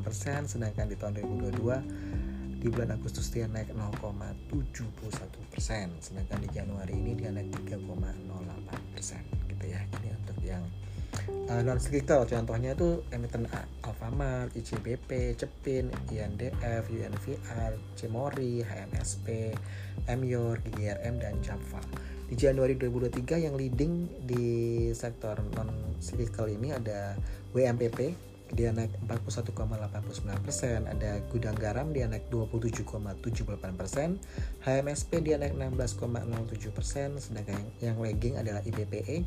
persen 0.00 0.40
sedangkan 0.48 0.86
di 0.88 0.96
tahun 0.96 1.20
2022 1.20 2.64
di 2.64 2.72
bulan 2.72 2.96
Agustus 2.96 3.28
dia 3.28 3.44
naik 3.44 3.76
0,71 3.76 5.52
persen 5.52 5.92
sedangkan 6.00 6.40
di 6.40 6.48
Januari 6.48 6.96
ini 6.96 7.12
dia 7.12 7.28
naik 7.28 7.52
3,08 7.68 8.96
persen 8.96 9.20
gitu 9.52 9.64
ya 9.68 9.84
ini 10.00 10.08
untuk 10.16 10.38
yang 10.40 10.64
uh, 11.52 11.60
non 11.60 11.76
cyclical 11.76 12.24
contohnya 12.24 12.72
itu 12.72 13.04
emiten 13.12 13.44
Alfamart, 13.84 14.56
ICBP, 14.56 15.36
Cepin, 15.36 15.92
INDF, 16.08 16.88
UNVR, 16.88 17.76
Cemori, 18.00 18.64
HMSP, 18.64 19.52
Myor, 20.16 20.64
GRM 20.72 21.20
dan 21.20 21.36
Java. 21.44 21.84
Di 22.24 22.40
Januari 22.40 22.72
2023 22.80 23.44
yang 23.44 23.54
leading 23.54 24.24
di 24.24 24.44
sektor 24.96 25.36
non 25.52 26.00
cyclical 26.00 26.48
ini 26.48 26.72
ada 26.72 27.20
WMPP 27.52 28.16
dia 28.54 28.70
naik 28.70 28.96
41,89 29.08 30.46
persen. 30.46 30.86
Ada 30.86 31.20
gudang 31.28 31.58
garam 31.58 31.90
dia 31.90 32.06
naik 32.06 32.30
27,78 32.30 33.76
persen. 33.76 34.16
HMSP 34.62 35.20
dia 35.20 35.36
naik 35.36 35.58
16,07 35.58 36.70
persen. 36.70 37.18
Sedangkan 37.18 37.60
yang, 37.82 37.92
yang 37.92 37.96
lagging 37.98 38.34
adalah 38.38 38.62
IBPE 38.62 39.26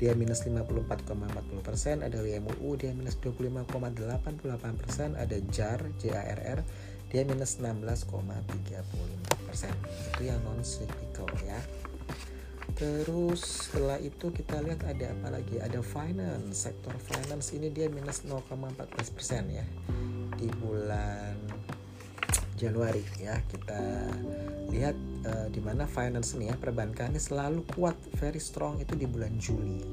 dia 0.00 0.12
minus 0.16 0.46
54,40 0.46 1.60
persen. 1.60 2.00
Ada 2.00 2.24
WMUU 2.24 2.70
dia 2.80 2.94
minus 2.96 3.18
25,88 3.20 4.80
persen. 4.80 5.18
Ada 5.18 5.36
JAR 5.50 5.80
JARR 5.98 6.64
dia 7.10 7.22
minus 7.26 7.58
16,35 7.58 9.44
persen. 9.50 9.74
Itu 10.14 10.22
yang 10.24 10.40
non 10.46 10.62
cyclical 10.62 11.26
ya 11.42 11.58
Terus 12.80 13.68
setelah 13.68 14.00
itu 14.00 14.32
kita 14.32 14.56
lihat 14.64 14.88
ada 14.88 15.12
apa 15.12 15.28
lagi? 15.36 15.60
Ada 15.60 15.84
finance, 15.84 16.64
sektor 16.64 16.96
finance 16.96 17.52
ini 17.52 17.68
dia 17.68 17.92
minus 17.92 18.24
0,14% 18.24 18.72
ya 19.52 19.68
di 20.40 20.48
bulan 20.48 21.36
Januari 22.56 23.04
ya. 23.20 23.36
Kita 23.44 23.84
lihat 24.72 24.96
uh, 25.28 25.52
di 25.52 25.60
mana 25.60 25.84
finance 25.84 26.32
nih 26.40 26.52
ya 26.52 26.56
perbankan 26.56 27.12
ini 27.12 27.20
selalu 27.20 27.68
kuat, 27.68 28.00
very 28.16 28.40
strong 28.40 28.80
itu 28.80 28.96
di 28.96 29.04
bulan 29.04 29.36
Juli. 29.36 29.84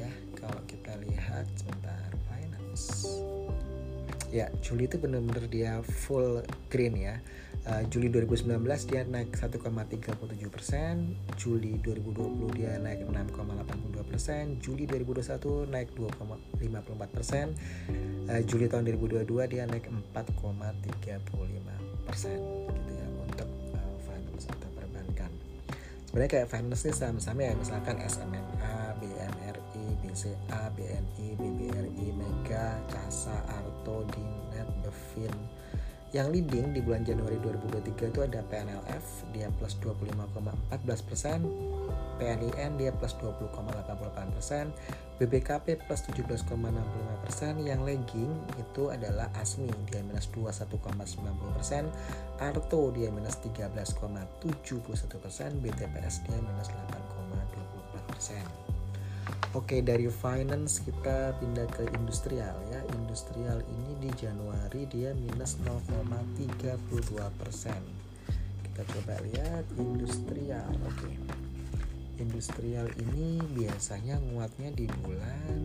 Ya, 0.00 0.08
kalau 0.40 0.64
kita 0.64 0.96
lihat 1.04 1.44
sebentar 1.52 2.16
finance. 2.32 3.12
Ya, 4.32 4.48
Juli 4.64 4.88
itu 4.88 4.96
benar-benar 4.96 5.44
dia 5.52 5.84
full 5.84 6.40
green 6.72 6.96
ya 6.96 7.20
uh, 7.66 7.82
Juli 7.88 8.08
2019 8.08 8.88
dia 8.88 9.02
naik 9.04 9.36
1,37 9.36 10.48
persen, 10.48 11.16
Juli 11.36 11.76
2020 11.82 12.56
dia 12.56 12.80
naik 12.80 13.04
6,82 13.04 14.08
persen, 14.08 14.44
Juli 14.62 14.88
2021 14.88 15.68
naik 15.68 15.92
2,54 15.96 17.16
persen, 17.16 17.46
uh, 18.30 18.40
Juli 18.46 18.66
tahun 18.70 18.84
2022 18.88 19.52
dia 19.52 19.64
naik 19.68 19.86
4,35 19.88 22.08
persen 22.08 22.38
gitu 22.72 22.92
ya 22.96 23.06
untuk 23.28 23.48
uh, 23.76 23.96
finance 24.08 24.44
atau 24.48 24.70
perbankan. 24.72 25.30
Sebenarnya 26.08 26.30
kayak 26.30 26.48
finance 26.50 26.82
ini 26.88 26.94
saham-saham 26.96 27.38
ya 27.38 27.52
misalkan 27.54 27.96
SMMA, 28.02 28.98
BMRI, 28.98 29.84
BCA, 30.02 30.62
BNI, 30.74 31.26
BBRI, 31.38 32.06
Mega, 32.18 32.82
Casa, 32.90 33.46
Arto, 33.46 34.02
Dinet, 34.10 34.66
Bevin, 34.82 35.30
yang 36.10 36.34
leading 36.34 36.74
di 36.74 36.82
bulan 36.82 37.06
Januari 37.06 37.38
2023 37.38 38.10
itu 38.10 38.20
ada 38.26 38.42
PNLF 38.50 39.30
dia 39.30 39.46
plus 39.54 39.78
25,14 39.78 41.06
persen, 41.06 41.46
PNIN 42.18 42.70
dia 42.74 42.90
plus 42.90 43.14
20,88 43.22 44.34
persen, 44.34 44.74
BBKP 45.22 45.78
plus 45.86 46.02
17,65 46.10 47.22
persen, 47.22 47.62
yang 47.62 47.86
lagging 47.86 48.32
itu 48.58 48.90
adalah 48.90 49.30
ASMI 49.38 49.70
dia 49.86 50.02
minus 50.02 50.26
21,90 50.34 51.54
persen, 51.54 51.86
Arto 52.42 52.90
dia 52.90 53.14
minus 53.14 53.38
13,71 53.46 55.22
persen, 55.22 55.62
BTPS 55.62 56.26
dia 56.26 56.38
minus 56.42 56.74
8,24 56.74 58.10
persen. 58.10 58.44
Oke 59.50 59.82
dari 59.82 60.06
finance 60.06 60.78
kita 60.78 61.34
pindah 61.42 61.66
ke 61.74 61.82
industrial 61.98 62.54
ya. 62.70 62.78
Industrial 62.94 63.58
ini 63.58 63.89
di 64.00 64.08
Januari 64.16 64.88
dia 64.88 65.12
minus 65.12 65.60
0,32 65.60 67.20
persen. 67.36 67.84
Kita 68.64 68.80
coba 68.96 69.20
lihat 69.28 69.68
industrial 69.76 70.72
Oke. 70.88 71.12
Industrial 72.16 72.88
ini 72.96 73.44
biasanya 73.52 74.16
nguatnya 74.20 74.72
di 74.72 74.88
bulan 75.04 75.56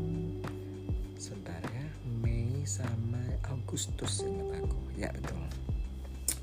Sebentar 1.16 1.64
ya 1.64 1.88
Mei 2.20 2.68
sama 2.68 3.24
Agustus 3.48 4.28
ingat 4.28 4.60
aku. 4.60 4.80
Ya 5.00 5.16
betul. 5.16 5.40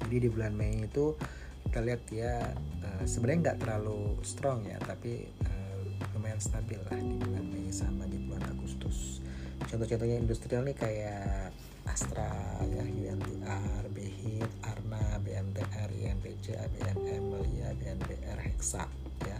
Jadi 0.08 0.16
di 0.16 0.28
bulan 0.32 0.56
Mei 0.56 0.88
itu 0.88 1.12
kita 1.68 1.80
lihat 1.84 2.00
dia 2.08 2.56
uh, 2.88 3.04
sebenarnya 3.04 3.52
nggak 3.52 3.58
terlalu 3.68 4.16
strong 4.25 4.64
ya 4.64 4.80
tapi 4.80 5.28
uh, 5.44 5.80
lumayan 6.16 6.40
stabil 6.40 6.80
lah 6.88 6.96
di 6.96 7.20
bulan 7.20 7.44
Mei 7.52 7.68
sama 7.68 8.08
di 8.08 8.16
bulan 8.16 8.49
Agustus. 8.49 9.20
Contoh-contohnya 9.68 10.16
industrial 10.16 10.64
nih 10.64 10.76
kayak 10.76 11.52
Astra 11.86 12.30
ya 12.66 12.84
UNTR, 12.84 13.84
BHIT, 13.90 14.50
Arna, 14.62 15.02
BMTR, 15.22 15.90
INPC, 15.92 16.56
ABMM, 16.56 17.22
Melia, 17.30 17.70
BNPR, 17.78 18.38
Hexa 18.38 18.86
ya 19.26 19.38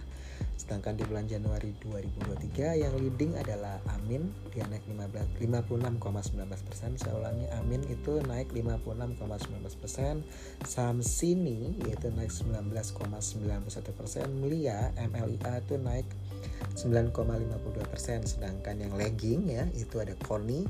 Sedangkan 0.63 0.95
di 0.95 1.03
bulan 1.03 1.27
Januari 1.27 1.75
2023 1.83 2.87
yang 2.87 2.95
leading 2.95 3.35
adalah 3.35 3.83
Amin 3.99 4.31
dia 4.55 4.63
naik 4.71 4.87
15 4.87 5.43
56,19%. 5.43 7.03
Saya 7.03 7.19
ulangi 7.19 7.51
Amin 7.59 7.83
itu 7.91 8.23
naik 8.23 8.55
56,19%. 8.55 10.23
Samsini 10.63 11.83
yaitu 11.83 12.15
naik 12.15 12.31
19,91%. 12.31 13.67
Melia 14.39 14.95
MLIA 15.03 15.67
itu 15.67 15.83
naik 15.83 16.07
9,52%. 16.79 18.31
Sedangkan 18.31 18.79
yang 18.79 18.95
lagging 18.95 19.51
ya 19.51 19.67
itu 19.75 19.99
ada 19.99 20.15
Koni 20.23 20.63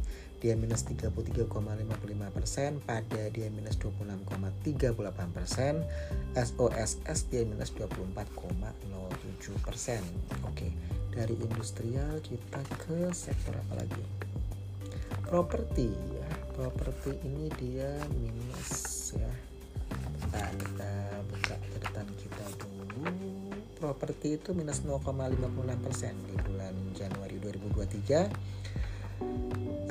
dia 0.42 0.58
minus 0.58 0.82
33,55 0.90 1.46
persen, 2.34 2.82
pada 2.82 3.22
dia 3.30 3.46
minus 3.54 3.78
26,38 3.78 4.98
persen, 5.30 5.86
SOSS 6.34 7.30
dia 7.30 7.46
minus 7.46 7.70
24,07 7.78 8.74
persen. 9.62 10.02
Oke, 10.42 10.74
dari 11.14 11.38
industrial 11.38 12.18
kita 12.26 12.58
ke 12.74 13.14
sektor 13.14 13.54
apa 13.54 13.86
lagi? 13.86 14.02
Properti 15.30 15.94
ya, 15.94 16.28
properti 16.58 17.22
ini 17.22 17.46
dia 17.62 17.94
minus 18.10 19.14
ya. 19.14 19.30
Nah, 20.34 20.50
kita 20.58 20.92
buka 21.30 21.54
catatan 21.54 22.08
kita 22.18 22.44
dulu. 22.58 23.06
Properti 23.78 24.42
itu 24.42 24.50
minus 24.58 24.82
0,56 24.82 25.06
persen 25.86 26.18
di 26.26 26.34
bulan 26.34 26.74
Januari 26.98 27.38
2023 27.38 28.81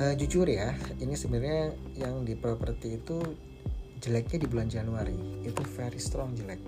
uh, 0.00 0.14
jujur 0.16 0.48
ya 0.48 0.72
ini 1.02 1.12
sebenarnya 1.18 1.74
yang 1.98 2.24
di 2.24 2.32
properti 2.38 2.96
itu 2.96 3.20
jeleknya 4.02 4.38
di 4.42 4.48
bulan 4.50 4.68
Januari. 4.70 5.14
Itu 5.46 5.62
very 5.78 6.00
strong 6.00 6.34
jelek. 6.34 6.58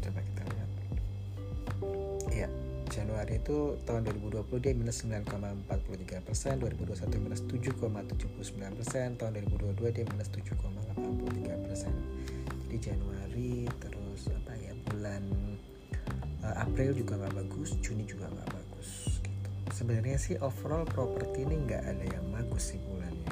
Coba 0.00 0.20
kita 0.24 0.42
lihat. 0.48 0.70
Ya 2.32 2.48
Januari 2.88 3.36
itu 3.36 3.76
tahun 3.84 4.08
2020 4.08 4.64
dia 4.64 4.72
minus 4.72 5.04
9,43 5.04 6.24
persen 6.24 6.56
2021 6.62 7.24
minus 7.24 7.40
7,79 7.44 8.78
persen 8.80 9.06
tahun 9.20 9.30
2022 9.44 9.96
dia 9.96 10.04
minus 10.08 10.28
7,83 10.32 11.64
persen. 11.68 11.92
Jadi 12.68 12.76
Januari 12.80 13.68
terus 13.80 14.28
apa 14.32 14.52
ya 14.56 14.72
bulan 14.88 15.22
uh, 16.44 16.54
April 16.64 16.96
juga 16.96 17.20
nggak 17.20 17.34
bagus 17.44 17.76
Juni 17.84 18.08
juga 18.08 18.28
nggak 18.28 18.48
bagus 18.48 18.57
sebenarnya 19.78 20.18
sih 20.18 20.34
overall 20.42 20.82
properti 20.82 21.46
ini 21.46 21.54
nggak 21.62 21.82
ada 21.86 22.04
yang 22.10 22.26
bagus 22.34 22.74
sih 22.74 22.82
bulannya. 22.82 23.30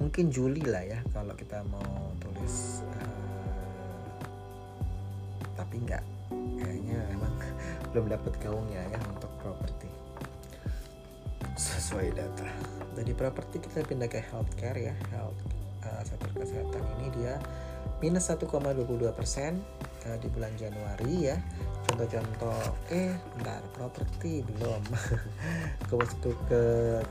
Mungkin 0.00 0.32
Juli 0.32 0.64
lah 0.64 0.80
ya 0.80 1.04
kalau 1.12 1.36
kita 1.36 1.60
mau 1.68 2.16
tulis 2.16 2.80
uh, 2.96 4.24
tapi 5.52 5.84
nggak. 5.84 6.04
Kayaknya 6.32 6.96
emang 7.12 7.34
belum 7.92 8.08
dapat 8.08 8.32
gaungnya 8.40 8.80
ya 8.88 9.00
untuk 9.12 9.28
properti. 9.44 9.92
Sesuai 11.60 12.16
data. 12.16 12.48
Dari 12.96 13.12
properti 13.12 13.60
kita 13.60 13.84
pindah 13.84 14.08
ke 14.08 14.24
healthcare 14.32 14.80
ya 14.80 14.96
health 15.12 15.36
uh, 15.84 16.02
sektor 16.08 16.32
kesehatan 16.32 16.82
ini 16.98 17.08
dia 17.20 17.36
minus 18.00 18.32
1,22 18.32 18.48
persen 19.12 19.60
uh, 20.08 20.16
di 20.16 20.28
bulan 20.32 20.56
Januari 20.56 21.28
ya 21.28 21.36
contoh-contoh 22.02 22.74
eh 22.90 23.14
bentar 23.38 23.62
properti 23.70 24.42
belum? 24.42 24.82
Ke 25.86 25.94
ke 26.48 26.62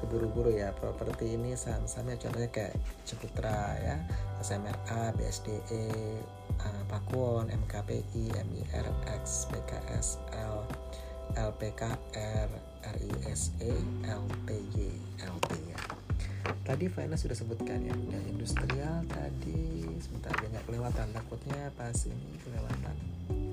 keburu-buru 0.03 0.51
ya 0.51 0.75
properti 0.75 1.37
ini 1.37 1.55
saham-sahamnya 1.55 2.17
contohnya 2.19 2.49
kayak 2.51 2.75
Ciputra 3.07 3.77
ya 3.79 3.95
SMRA 4.41 5.15
BSDE 5.15 5.85
Pakuwon 6.91 7.47
MKPI 7.47 8.35
MIRX 8.35 9.47
BKSL 9.53 10.55
LPKR 11.39 12.49
RISE 12.81 13.55
LPY 14.03 14.87
LP 15.23 15.47
ya. 15.71 15.79
Tadi 16.67 16.85
finance 16.91 17.23
sudah 17.23 17.37
sebutkan 17.37 17.79
ya 17.85 17.95
dan 17.95 18.23
industrial 18.27 19.07
tadi 19.07 19.87
sebentar 20.03 20.35
dia 20.41 20.51
nggak 20.51 20.65
kelewatan 20.67 21.07
takutnya 21.15 21.71
pas 21.79 21.95
ini 22.09 22.35
kelewatan. 22.43 22.95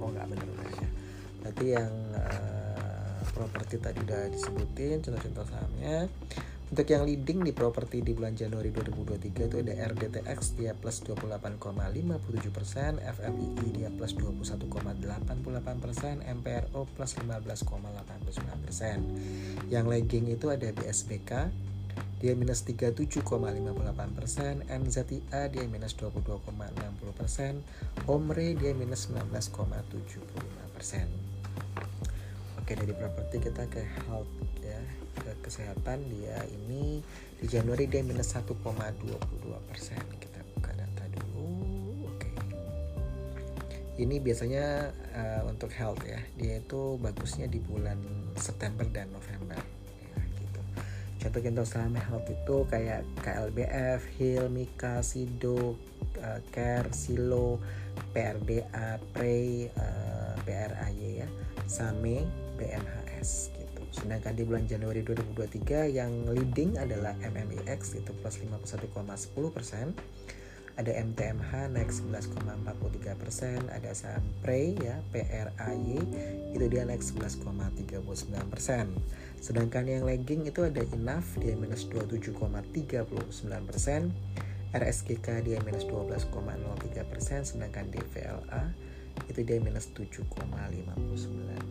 Oh 0.03 0.11
nggak 0.11 0.27
benar 0.35 0.49
ya 0.73 1.08
berarti 1.43 1.67
yang 1.75 1.93
uh, 2.17 3.21
properti 3.35 3.79
tadi 3.79 4.03
udah 4.03 4.31
disebutin 4.35 4.99
contoh-contoh 5.05 5.47
sahamnya 5.47 6.11
untuk 6.69 6.85
yang 6.85 7.09
leading 7.09 7.49
di 7.49 7.57
properti 7.57 8.05
di 8.05 8.13
bulan 8.13 8.37
Januari 8.37 8.69
2023 8.69 9.25
itu 9.49 9.57
ada 9.65 9.73
RDTX 9.89 10.53
dia 10.61 10.77
plus 10.77 11.01
28,57 11.01 11.49
persen, 12.53 13.01
FMII 13.01 13.67
dia 13.73 13.89
plus 13.89 14.13
21,88 14.13 14.77
persen, 15.81 16.21
MPRO 16.21 16.85
plus 16.93 17.17
15,89 17.25 18.65
persen. 18.69 19.01
Yang 19.73 19.87
lagging 19.89 20.29
itu 20.29 20.53
ada 20.53 20.69
BSBK 20.69 21.33
dia 22.21 22.35
minus 22.37 22.61
37,58 22.69 23.25
persen, 24.13 24.61
NZIA 24.69 25.43
dia 25.49 25.65
minus 25.71 25.97
22,60 25.97 26.53
persen, 27.17 27.65
Omre 28.05 28.53
dia 28.53 28.77
minus 28.77 29.09
19,75 29.09 30.21
persen. 30.77 31.28
Oke 32.69 32.85
dari 32.85 32.93
properti 32.93 33.41
kita 33.41 33.65
ke 33.73 33.81
health 33.81 34.29
ya. 34.61 34.77
Ke 35.17 35.33
kesehatan 35.41 36.05
dia 36.13 36.37
ini 36.53 37.01
di 37.41 37.49
Januari 37.49 37.89
dia 37.89 38.05
minus 38.05 38.37
1,22 38.37 38.61
persen. 39.73 39.97
Kita 40.21 40.45
buka 40.53 40.77
data 40.77 41.09
dulu. 41.17 41.49
Oke. 42.13 42.29
Ini 43.97 44.21
biasanya 44.21 44.93
uh, 45.17 45.49
untuk 45.49 45.73
health 45.73 46.05
ya. 46.05 46.21
Dia 46.37 46.61
itu 46.61 47.01
bagusnya 47.01 47.49
di 47.49 47.57
bulan 47.57 48.05
September 48.37 48.85
dan 48.85 49.17
November 49.17 49.57
ya, 50.05 50.21
gitu. 50.37 50.61
contoh 51.25 51.41
contoh 51.41 51.65
saham 51.65 51.97
health 51.97 52.29
itu 52.29 52.69
kayak 52.69 53.01
KLBF, 53.25 54.05
Hill, 54.21 54.53
Mika, 54.53 55.01
Sido, 55.01 55.73
uh, 56.21 56.41
Care, 56.53 56.93
Silo, 56.93 57.65
PRDA, 58.13 59.01
Prey, 59.17 59.73
ya, 61.17 61.29
Same, 61.65 62.48
BNHS 62.59 63.55
gitu. 63.55 63.83
Sedangkan 63.95 64.35
di 64.35 64.43
bulan 64.45 64.67
Januari 64.67 65.01
2023 65.07 65.89
yang 65.89 66.27
leading 66.29 66.77
adalah 66.77 67.15
MMIX 67.23 67.81
itu 67.97 68.11
plus 68.19 68.37
51,10 68.43 69.55
persen. 69.55 69.87
Ada 70.79 70.95
MTMH 70.95 71.75
naik 71.75 71.91
11,43 71.91 73.19
persen, 73.19 73.59
ada 73.67 73.91
saham 73.91 74.23
Prey 74.47 74.79
ya 74.79 75.03
PRAY 75.11 75.99
itu 76.55 76.65
dia 76.71 76.87
naik 76.87 77.03
11,39 77.03 77.99
persen. 78.47 78.95
Sedangkan 79.43 79.91
yang 79.91 80.07
lagging 80.07 80.47
itu 80.47 80.63
ada 80.63 80.87
INAF 80.95 81.35
dia 81.43 81.59
minus 81.59 81.83
27,39 81.91 83.11
persen, 83.67 84.15
RSGK 84.71 85.51
dia 85.51 85.59
minus 85.67 85.83
12,03 85.83 86.31
persen, 87.11 87.43
sedangkan 87.43 87.91
DVLA 87.91 88.71
itu 89.27 89.41
dia 89.43 89.59
minus 89.59 89.91
7,59 89.99 90.31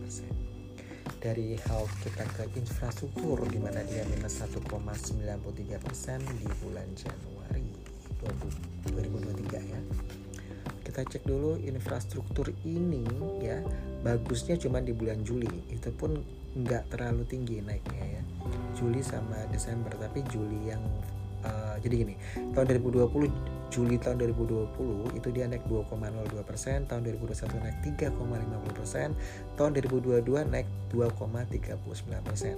persen 0.03 0.56
dari 1.27 1.59
health 1.67 1.91
kita 2.07 2.23
ke 2.39 2.47
infrastruktur 2.55 3.43
di 3.51 3.59
mana 3.59 3.83
dia 3.83 4.07
minus 4.07 4.39
1,93 4.39 4.63
persen 5.75 6.23
di 6.23 6.47
bulan 6.63 6.87
Januari 6.95 7.67
2023 8.87 9.59
ya. 9.59 9.81
Kita 10.87 11.03
cek 11.03 11.27
dulu 11.27 11.59
infrastruktur 11.59 12.47
ini 12.63 13.03
ya 13.43 13.59
bagusnya 14.07 14.55
cuma 14.55 14.79
di 14.79 14.95
bulan 14.95 15.19
Juli. 15.27 15.67
Itu 15.67 15.91
pun 15.91 16.15
nggak 16.55 16.95
terlalu 16.95 17.27
tinggi 17.27 17.59
naiknya 17.59 18.05
ya. 18.07 18.23
Juli 18.79 19.03
sama 19.03 19.43
Desember 19.51 19.91
tapi 19.99 20.23
Juli 20.31 20.71
yang 20.71 20.79
uh, 21.45 21.75
jadi 21.81 22.07
gini 22.07 22.15
tahun 22.55 22.79
2020 22.81 23.57
Juli 23.67 23.99
tahun 23.99 24.23
2020 24.31 25.19
itu 25.19 25.27
dia 25.35 25.43
naik 25.43 25.67
2,02 25.67 25.91
persen 26.47 26.87
tahun 26.87 27.03
2021 27.03 27.67
naik 27.67 27.77
3,50 28.15 28.79
persen 28.79 29.11
tahun 29.59 29.69
2022 29.75 30.23
naik 30.47 30.67
2,39 30.95 31.75
persen. 32.23 32.55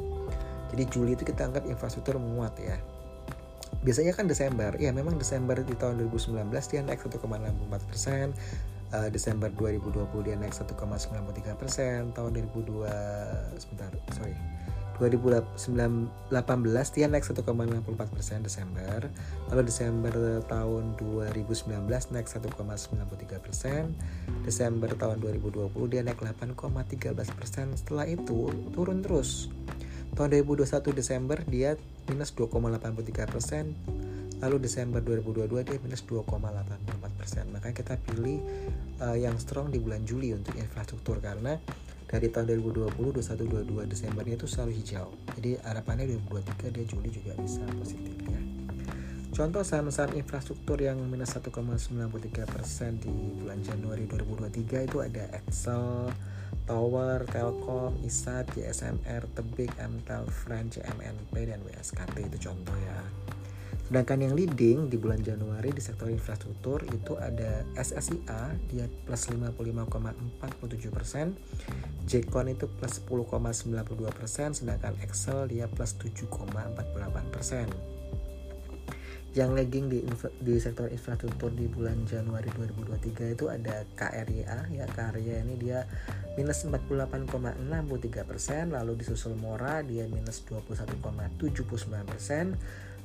Jadi 0.69 0.83
Juli 0.93 1.17
itu 1.17 1.25
kita 1.25 1.49
anggap 1.49 1.65
infrastruktur 1.65 2.21
menguat 2.21 2.53
ya. 2.61 2.77
Biasanya 3.81 4.13
kan 4.13 4.29
Desember 4.29 4.77
ya 4.77 4.93
memang 4.93 5.17
Desember 5.17 5.57
di 5.57 5.73
tahun 5.73 5.97
2019 6.13 6.45
dia 6.69 6.81
naik 6.85 7.01
1,64 7.01 7.89
persen 7.89 8.25
uh, 8.93 9.09
Desember 9.09 9.49
2020 9.53 10.25
dia 10.25 10.35
naik 10.37 10.53
1,93 10.53 11.57
persen 11.57 12.13
tahun 12.13 12.29
2002 12.53 13.61
sebentar 13.61 13.89
sorry 14.13 14.35
2018 14.99 16.35
dia 16.91 17.07
naik 17.07 17.23
1,64 17.23 17.47
persen 18.11 18.43
Desember. 18.43 19.07
Lalu 19.47 19.61
Desember 19.71 20.43
tahun 20.43 20.99
2019 20.99 21.87
naik 21.87 22.27
1,93 22.27 23.39
persen. 23.39 23.95
Desember 24.43 24.91
tahun 24.99 25.23
2020 25.23 25.71
dia 25.87 26.03
naik 26.03 26.19
8,13 26.19 27.15
persen. 27.31 27.71
Setelah 27.79 28.11
itu 28.11 28.51
turun 28.75 28.99
terus. 28.99 29.47
Tahun 30.19 30.29
2021 30.35 30.91
Desember 30.91 31.39
dia 31.47 31.79
minus 32.11 32.35
2,83 32.35 33.31
persen. 33.31 33.79
Lalu 34.39 34.67
Desember 34.67 34.99
2022 34.99 35.63
dia 35.63 35.79
minus 35.79 36.03
2,84 36.03 37.19
persen. 37.19 37.47
Makanya 37.55 37.75
kita 37.75 37.95
pilih 38.03 38.39
uh, 38.99 39.15
yang 39.15 39.39
strong 39.39 39.71
di 39.71 39.79
bulan 39.79 40.03
Juli 40.03 40.35
untuk 40.35 40.55
infrastruktur 40.59 41.23
karena 41.23 41.55
dari 42.09 42.33
tahun 42.33 42.57
2020 42.57 42.89
21 43.21 43.69
22 43.69 43.85
Desembernya 43.85 44.35
itu 44.41 44.49
selalu 44.49 44.81
hijau 44.81 45.13
jadi 45.37 45.61
harapannya 45.61 46.09
2023 46.25 46.73
dia 46.73 46.85
Juli 46.89 47.09
juga 47.13 47.37
bisa 47.37 47.61
positif 47.77 48.17
ya 48.25 48.41
Contoh 49.29 49.63
saham-saham 49.63 50.19
infrastruktur 50.19 50.83
yang 50.83 50.99
minus 51.05 51.31
1,93% 51.37 51.47
di 52.99 53.13
bulan 53.39 53.61
Januari 53.63 54.03
2023 54.03 54.89
itu 54.89 54.99
ada 54.99 55.31
Excel, 55.31 56.11
Tower, 56.67 57.23
Telkom, 57.29 57.95
ISAT, 58.03 58.51
JSMR, 58.57 59.23
Tebik, 59.31 59.71
MTEL, 59.79 60.27
French, 60.27 60.81
MNP, 60.81 61.33
dan 61.55 61.63
WSKT 61.63 62.15
itu 62.25 62.51
contoh 62.51 62.75
ya. 62.83 62.99
Sedangkan 63.89 64.21
yang 64.21 64.37
leading 64.37 64.85
di 64.85 65.01
bulan 65.01 65.17
Januari 65.25 65.73
di 65.73 65.81
sektor 65.81 66.13
infrastruktur 66.13 66.85
itu 66.93 67.17
ada 67.17 67.65
SSIA 67.73 68.53
dia 68.69 68.85
plus 68.85 69.33
55,47 69.33 70.93
persen, 70.93 71.33
Jcon 72.05 72.53
itu 72.53 72.69
plus 72.69 73.01
10,92 73.01 74.13
persen, 74.13 74.53
sedangkan 74.53 74.93
Excel 75.01 75.49
dia 75.49 75.65
plus 75.65 75.97
7,48 75.97 77.33
persen. 77.33 77.65
Yang 79.33 79.49
lagging 79.57 79.85
di, 79.89 80.05
di 80.37 80.61
sektor 80.61 80.85
infrastruktur 80.93 81.49
di 81.49 81.65
bulan 81.65 82.05
Januari 82.05 82.53
2023 82.53 83.33
itu 83.33 83.49
ada 83.49 83.89
KRYA 83.97 84.69
ya 84.69 84.85
KRYA 84.85 85.49
ini 85.49 85.57
dia 85.57 85.89
minus 86.37 86.61
48,63 86.61 87.41
persen, 88.21 88.69
lalu 88.69 89.01
disusul 89.01 89.33
Mora 89.33 89.81
dia 89.81 90.05
minus 90.05 90.45
21,79 90.45 91.41
persen 92.05 92.53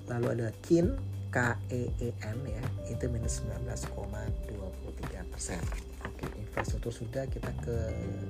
lalu 0.08 0.26
ada 0.40 0.48
KIN 0.64 0.96
KEEN 1.34 2.38
ya 2.46 2.62
itu 2.86 3.04
minus 3.10 3.42
19,23 3.42 5.32
persen. 5.34 5.58
Oke 6.06 6.30
infrastruktur 6.38 6.94
sudah 6.94 7.26
kita 7.26 7.50
ke 7.58 7.76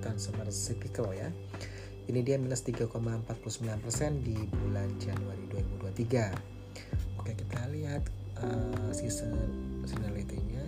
consumer 0.01 0.49
cyclical 0.49 1.13
ya. 1.13 1.29
Ini 2.09 2.21
dia 2.25 2.37
minus 2.41 2.65
3,49 2.65 3.29
persen 3.81 4.25
di 4.25 4.37
bulan 4.49 4.89
Januari 5.01 5.45
2023 5.81 6.55
oke 7.17 7.33
kita 7.33 7.61
lihat 7.73 8.05
uh, 8.45 8.93
season 8.93 9.33
seasonality-nya 9.85 10.65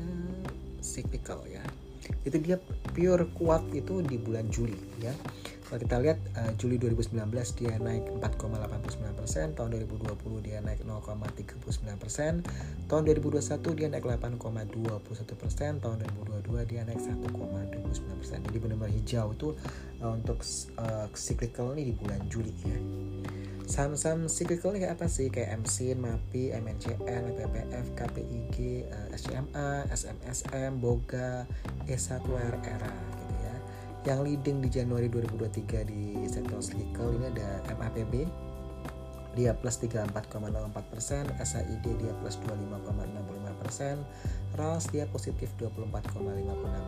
cyclical 0.85 1.41
ya. 1.49 1.65
Itu 2.25 2.37
dia 2.41 2.61
pure 2.93 3.29
kuat 3.33 3.65
itu 3.73 4.05
di 4.05 4.21
bulan 4.21 4.49
Juli 4.53 4.77
ya 5.01 5.13
kalau 5.67 5.83
kita 5.83 5.97
lihat 5.99 6.19
uh, 6.39 6.55
Juli 6.55 6.79
2019 6.79 7.27
dia 7.59 7.75
naik 7.83 8.07
4,89 8.23 9.19
persen, 9.19 9.51
tahun 9.59 9.75
2020 9.75 10.47
dia 10.47 10.63
naik 10.63 10.87
0,39 10.87 11.99
persen, 11.99 12.47
tahun 12.87 13.03
2021 13.03 13.75
dia 13.75 13.91
naik 13.91 14.07
8,21 14.07 15.35
persen, 15.35 15.83
tahun 15.83 16.07
2022 16.47 16.71
dia 16.71 16.87
naik 16.87 17.03
1,29 17.03 17.83
persen. 18.15 18.39
Jadi 18.47 18.57
benar-benar 18.63 18.95
hijau 18.95 19.35
itu 19.35 19.49
uh, 19.99 20.15
untuk 20.15 20.39
uh, 20.79 21.11
cyclical 21.19 21.75
ini 21.75 21.91
di 21.91 21.95
bulan 21.99 22.23
Juli 22.31 22.55
ya. 22.63 22.79
Saham-saham 23.67 24.31
cyclical 24.31 24.71
ini 24.71 24.87
kayak 24.87 25.03
apa 25.03 25.11
sih? 25.11 25.27
Kayak 25.27 25.59
MSIN, 25.67 25.99
MAPI, 25.99 26.55
MNCN, 26.63 27.23
PPF, 27.35 27.87
KPIG, 27.99 28.57
uh, 28.87 29.11
SCMA, 29.19 29.91
SMSM, 29.91 30.79
Boga, 30.79 31.51
E1R, 31.91 32.55
ERA 32.63 33.16
yang 34.07 34.23
leading 34.23 34.63
di 34.63 34.71
Januari 34.71 35.11
2023 35.11 35.91
di 35.91 36.15
sektor 36.31 36.63
cyclical 36.63 37.11
ini 37.11 37.27
ada 37.35 37.59
MAPB 37.75 38.47
dia 39.37 39.53
plus 39.53 39.77
34,04 39.85 40.17
persen, 40.89 41.29
SAID 41.29 41.85
dia 41.85 42.13
plus 42.25 42.41
25,65 42.41 43.61
persen, 43.61 44.01
RALS 44.57 44.89
dia 44.89 45.05
positif 45.13 45.53
24,56 45.61 46.17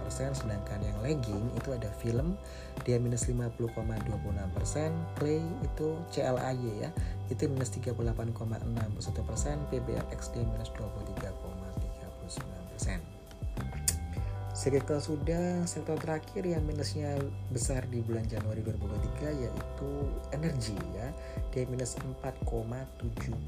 persen, 0.01 0.33
sedangkan 0.33 0.81
yang 0.81 0.97
lagging 1.05 1.45
itu 1.53 1.69
ada 1.77 1.93
film 2.01 2.41
dia 2.89 2.97
minus 2.97 3.29
50,26 3.29 3.69
persen, 4.57 4.97
Play 5.21 5.45
itu 5.61 6.01
CLAY 6.09 6.57
ya 6.81 6.89
itu 7.29 7.45
minus 7.53 7.69
38,61 7.69 9.29
persen, 9.29 9.61
PBRX 9.69 10.33
dia 10.33 10.49
minus 10.49 10.73
23,39 10.73 12.73
persen. 12.73 13.05
Cyclical 14.59 14.99
sudah 14.99 15.63
sektor 15.71 15.95
terakhir 16.03 16.43
yang 16.43 16.67
minusnya 16.67 17.15
besar 17.55 17.87
di 17.87 18.03
bulan 18.03 18.27
Januari 18.27 18.59
2023 18.67 19.47
yaitu 19.47 19.91
energi 20.35 20.75
ya. 20.99 21.15
Dia 21.55 21.63
minus 21.71 21.95
4,75 21.95 23.39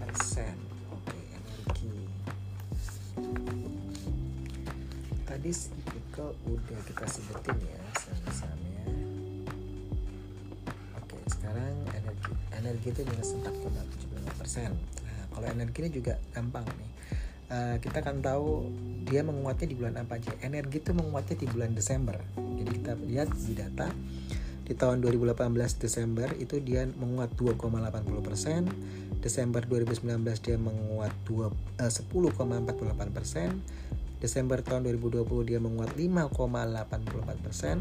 persen. 0.00 0.56
Oke 0.96 1.12
energi. 1.12 1.92
Tadi 5.28 5.50
cyclical 5.52 6.32
udah 6.56 6.80
kita 6.88 7.04
sebutin 7.04 7.58
ya 7.68 7.80
sama-sama 8.00 8.80
oke 11.04 11.18
sekarang 11.36 11.74
energi 11.92 12.32
energi 12.56 12.86
itu 12.96 13.00
minus 13.12 13.36
4,75 13.44 14.40
persen. 14.40 14.72
Nah 15.04 15.20
kalau 15.36 15.46
energi 15.52 15.78
ini 15.84 15.90
juga 15.92 16.16
gampang 16.32 16.64
nih 16.64 16.97
uh, 17.52 17.76
kita 17.80 18.04
akan 18.04 18.20
tahu 18.20 18.68
dia 19.08 19.24
menguatnya 19.24 19.66
di 19.68 19.76
bulan 19.76 19.94
apa 20.00 20.20
aja. 20.20 20.32
Energi 20.44 20.84
itu 20.84 20.92
menguatnya 20.92 21.36
di 21.36 21.46
bulan 21.48 21.72
Desember. 21.72 22.16
Jadi 22.36 22.70
kita 22.80 22.92
lihat 23.08 23.28
di 23.32 23.52
data 23.56 23.88
di 24.68 24.76
tahun 24.76 25.00
2018 25.00 25.48
Desember 25.80 26.28
itu 26.36 26.60
dia 26.60 26.84
menguat 26.84 27.32
2,80 27.40 28.20
persen. 28.20 28.68
Desember 29.24 29.64
2019 29.64 30.44
dia 30.44 30.56
menguat 30.60 31.12
2, 31.24 31.48
uh, 31.48 31.90
10,48 31.90 33.16
persen. 33.16 33.64
Desember 34.18 34.58
tahun 34.60 34.84
2020 34.84 35.24
dia 35.48 35.58
menguat 35.62 35.94
5,84 35.96 37.44
persen. 37.44 37.80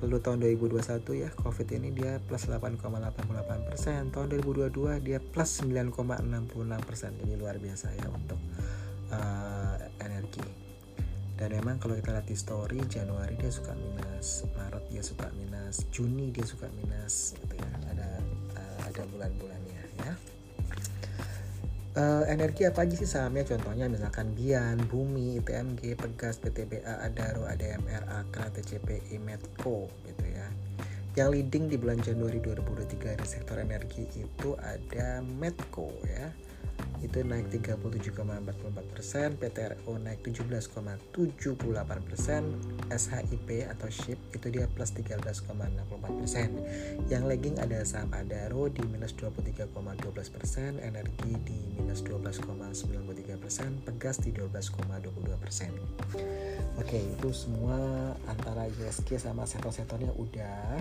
Lalu 0.00 0.16
tahun 0.24 0.38
2021 0.44 1.22
ya 1.22 1.30
COVID 1.36 1.68
ini 1.76 1.88
dia 1.92 2.16
plus 2.24 2.48
8,88 2.48 3.68
persen. 3.68 4.08
Tahun 4.08 4.26
2022 4.32 5.00
dia 5.04 5.18
plus 5.20 5.50
9,66 5.64 6.88
persen. 6.88 7.10
Jadi 7.20 7.32
luar 7.36 7.60
biasa 7.60 7.92
ya 7.94 8.08
untuk 8.08 8.40
uh, 9.12 9.76
energi 10.00 10.70
dan 11.40 11.56
memang 11.56 11.80
kalau 11.80 11.96
kita 11.96 12.12
lihat 12.12 12.28
di 12.28 12.36
story 12.36 12.84
Januari 12.84 13.32
dia 13.40 13.48
suka 13.48 13.72
minus 13.72 14.44
Maret 14.52 14.84
dia 14.92 15.00
suka 15.00 15.32
minus 15.40 15.88
Juni 15.88 16.28
dia 16.28 16.44
suka 16.44 16.68
minus 16.76 17.32
gitu 17.40 17.56
ya 17.56 17.70
ada 17.88 18.20
uh, 18.60 18.78
ada 18.84 19.02
bulan-bulannya 19.08 19.82
ya 20.04 20.12
uh, 21.96 22.24
energi 22.26 22.66
apa 22.66 22.86
aja 22.86 22.94
sih 22.94 23.08
sahamnya? 23.08 23.46
Contohnya 23.46 23.86
misalkan 23.90 24.34
Bian, 24.36 24.78
Bumi, 24.86 25.40
ITMG, 25.40 25.96
Pegas, 25.96 26.38
PTBA, 26.38 27.06
Adaro, 27.06 27.46
ADMR, 27.46 28.06
Akra, 28.10 28.50
TCPI, 28.52 29.16
Medco 29.22 29.90
gitu 30.06 30.24
ya. 30.26 30.46
Yang 31.18 31.28
leading 31.34 31.64
di 31.66 31.76
bulan 31.78 31.98
Januari 31.98 32.38
2023 32.38 33.18
di 33.18 33.26
sektor 33.26 33.58
energi 33.58 34.06
itu 34.14 34.54
ada 34.62 35.18
Medco 35.22 35.90
ya 36.06 36.49
itu 37.00 37.24
naik 37.24 37.48
37,44 37.48 38.92
persen, 38.92 39.28
PTRO 39.40 39.96
naik 39.96 40.20
17,78 40.20 41.00
persen, 42.04 42.42
SHIP 42.92 43.48
atau 43.72 43.88
SHIP 43.88 44.20
itu 44.36 44.46
dia 44.52 44.68
plus 44.68 44.92
13,64 44.92 46.20
persen. 46.20 46.48
Yang 47.08 47.24
lagging 47.24 47.56
ada 47.56 47.80
saham 47.88 48.12
Adaro 48.12 48.68
di 48.68 48.84
minus 48.84 49.16
23,12 49.16 49.72
persen, 50.28 50.76
Energi 50.84 51.32
di 51.40 51.58
minus 51.80 52.04
12,93 52.04 53.40
persen, 53.40 53.80
Pegas 53.80 54.20
di 54.20 54.36
12,22 54.36 55.40
persen. 55.40 55.72
Oke 56.76 57.00
itu 57.00 57.28
semua 57.32 57.76
antara 58.28 58.68
ISG 58.68 59.16
sama 59.16 59.48
sektor-sektornya 59.48 60.12
udah. 60.16 60.80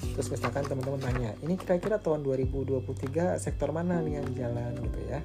Terus 0.00 0.28
misalkan 0.28 0.64
teman-teman 0.64 1.00
tanya, 1.00 1.30
ini 1.40 1.56
kira-kira 1.56 2.00
tahun 2.00 2.24
2023 2.24 3.40
sektor 3.40 3.72
mana 3.72 4.00
nih 4.04 4.20
yang 4.20 4.28
jalan 4.36 4.72
gitu 4.78 5.00
ya? 5.08 5.20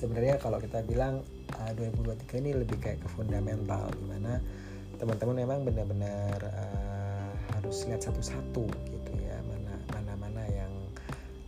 Sebenarnya 0.00 0.40
kalau 0.40 0.56
kita 0.56 0.80
bilang 0.88 1.20
uh, 1.60 1.72
2023 1.76 2.40
ini 2.40 2.50
lebih 2.56 2.80
kayak 2.80 3.04
ke 3.04 3.08
fundamental 3.12 3.92
di 3.92 4.04
mana 4.08 4.40
teman-teman 4.96 5.44
memang 5.44 5.60
benar-benar 5.68 6.40
uh, 6.40 7.28
harus 7.56 7.84
lihat 7.84 8.00
satu-satu 8.00 8.64
gitu 8.64 9.12
ya 9.20 9.36
mana 9.44 9.76
mana 9.92 10.12
mana 10.16 10.42
yang 10.48 10.72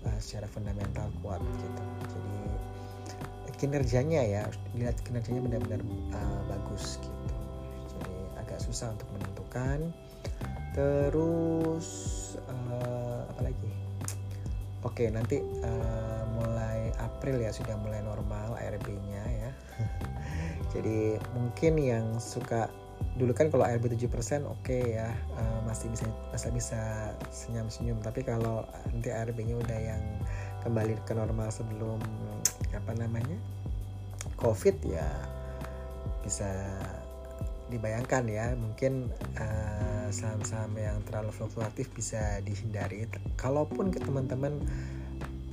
uh, 0.05 0.19
secara 0.21 0.45
fundamental 0.53 1.09
kuat 1.25 1.41
gitu. 1.41 1.83
Jadi 3.49 3.57
kinerjanya 3.57 4.21
ya 4.21 4.43
dilihat 4.77 5.01
kinerjanya 5.01 5.41
benar-benar 5.49 5.81
uh, 6.13 6.41
bagus 6.53 7.01
gitu. 7.01 7.37
Jadi 7.97 8.17
agak 8.37 8.61
susah 8.61 8.93
untuk 8.93 9.09
menentukan. 9.17 9.79
Terus 10.77 11.89
uh, 12.49 13.29
apa 13.33 13.41
lagi? 13.49 13.71
Oke 14.83 15.09
nanti 15.13 15.41
uh, 15.41 16.25
mulai 16.37 16.72
April 17.01 17.41
ya 17.41 17.55
sudah 17.55 17.77
mulai 17.81 18.03
normal 18.05 18.57
ARB-nya 18.59 19.25
ya. 19.29 19.51
Jadi 20.77 21.17
mungkin 21.37 21.79
yang 21.79 22.07
suka 22.19 22.69
dulu 23.19 23.35
kan 23.35 23.51
kalau 23.51 23.67
ARB 23.67 23.93
7% 23.93 24.09
oke 24.47 24.63
okay 24.63 24.95
ya 24.97 25.11
uh, 25.37 25.61
masih 25.67 25.91
bisa 25.91 26.07
masih 26.33 26.51
bisa 26.53 26.81
senyum-senyum. 27.33 28.01
Tapi 28.01 28.25
kalau 28.25 28.65
nanti 28.93 29.13
ARB-nya 29.13 29.57
udah 29.59 29.79
yang 29.79 30.03
kembali 30.63 30.97
ke 31.05 31.13
normal 31.13 31.51
sebelum 31.51 31.99
apa 32.73 32.93
namanya 32.97 33.37
COVID 34.41 34.77
ya 34.87 35.07
bisa 36.23 36.49
dibayangkan 37.69 38.25
ya. 38.29 38.53
Mungkin 38.55 39.09
uh, 39.41 40.09
saham-saham 40.13 40.77
yang 40.77 41.01
terlalu 41.09 41.33
fluktuatif 41.33 41.89
bisa 41.97 42.39
dihindari. 42.45 43.09
Kalaupun 43.41 43.89
ke 43.89 43.99
teman-teman 43.99 44.61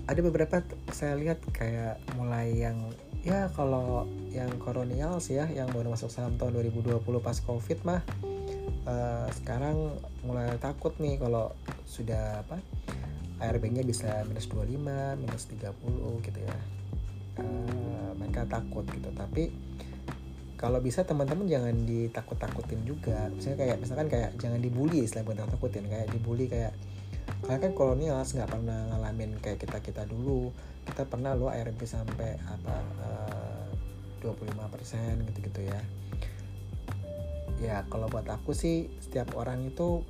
ada 0.09 0.19
beberapa 0.25 0.65
saya 0.89 1.13
lihat 1.13 1.37
kayak 1.53 2.01
mulai 2.17 2.49
yang 2.57 2.89
ya 3.21 3.51
kalau 3.53 4.09
yang 4.33 4.49
kolonial 4.57 5.21
sih 5.21 5.37
ya 5.37 5.45
yang 5.45 5.69
baru 5.69 5.93
masuk 5.93 6.09
saham 6.09 6.33
tahun 6.41 6.57
2020 6.73 6.97
pas 7.21 7.37
covid 7.45 7.77
mah 7.85 8.01
uh, 8.89 9.29
sekarang 9.37 9.93
mulai 10.25 10.57
takut 10.57 10.97
nih 10.97 11.21
kalau 11.21 11.53
sudah 11.85 12.41
apa 12.41 12.57
ARB-nya 13.39 13.87
bisa 13.87 14.27
minus 14.27 14.51
25, 14.51 14.83
minus 15.15 15.47
30 15.47 16.27
gitu 16.27 16.39
ya. 16.43 16.57
Uh, 17.39 18.11
mereka 18.19 18.43
takut 18.51 18.83
gitu. 18.91 19.15
Tapi 19.15 19.47
kalau 20.59 20.83
bisa 20.83 21.07
teman-teman 21.07 21.47
jangan 21.47 21.71
ditakut-takutin 21.87 22.83
juga 22.83 23.31
misalnya 23.31 23.63
kayak 23.63 23.77
misalkan 23.79 24.07
kayak 24.11 24.35
jangan 24.43 24.59
dibully 24.59 25.07
selain 25.07 25.23
bukan 25.23 25.47
takutin 25.47 25.87
kayak 25.87 26.11
dibully 26.11 26.51
kayak 26.51 26.75
karena 27.49 27.65
kan 27.65 27.73
kolonial 27.73 28.21
nggak 28.21 28.45
pernah 28.45 28.93
ngalamin 28.93 29.33
kayak 29.41 29.65
kita 29.65 29.81
kita 29.81 30.05
dulu. 30.05 30.53
Kita 30.85 31.09
pernah 31.09 31.33
lo 31.33 31.49
ARB 31.49 31.81
sampai 31.81 32.37
apa 32.45 32.77
eh, 34.21 34.29
uh, 34.29 34.37
25% 34.37 35.25
gitu-gitu 35.33 35.65
ya. 35.65 35.81
Ya 37.57 37.81
kalau 37.89 38.05
buat 38.05 38.29
aku 38.29 38.53
sih 38.53 38.93
setiap 39.01 39.33
orang 39.33 39.65
itu 39.65 40.05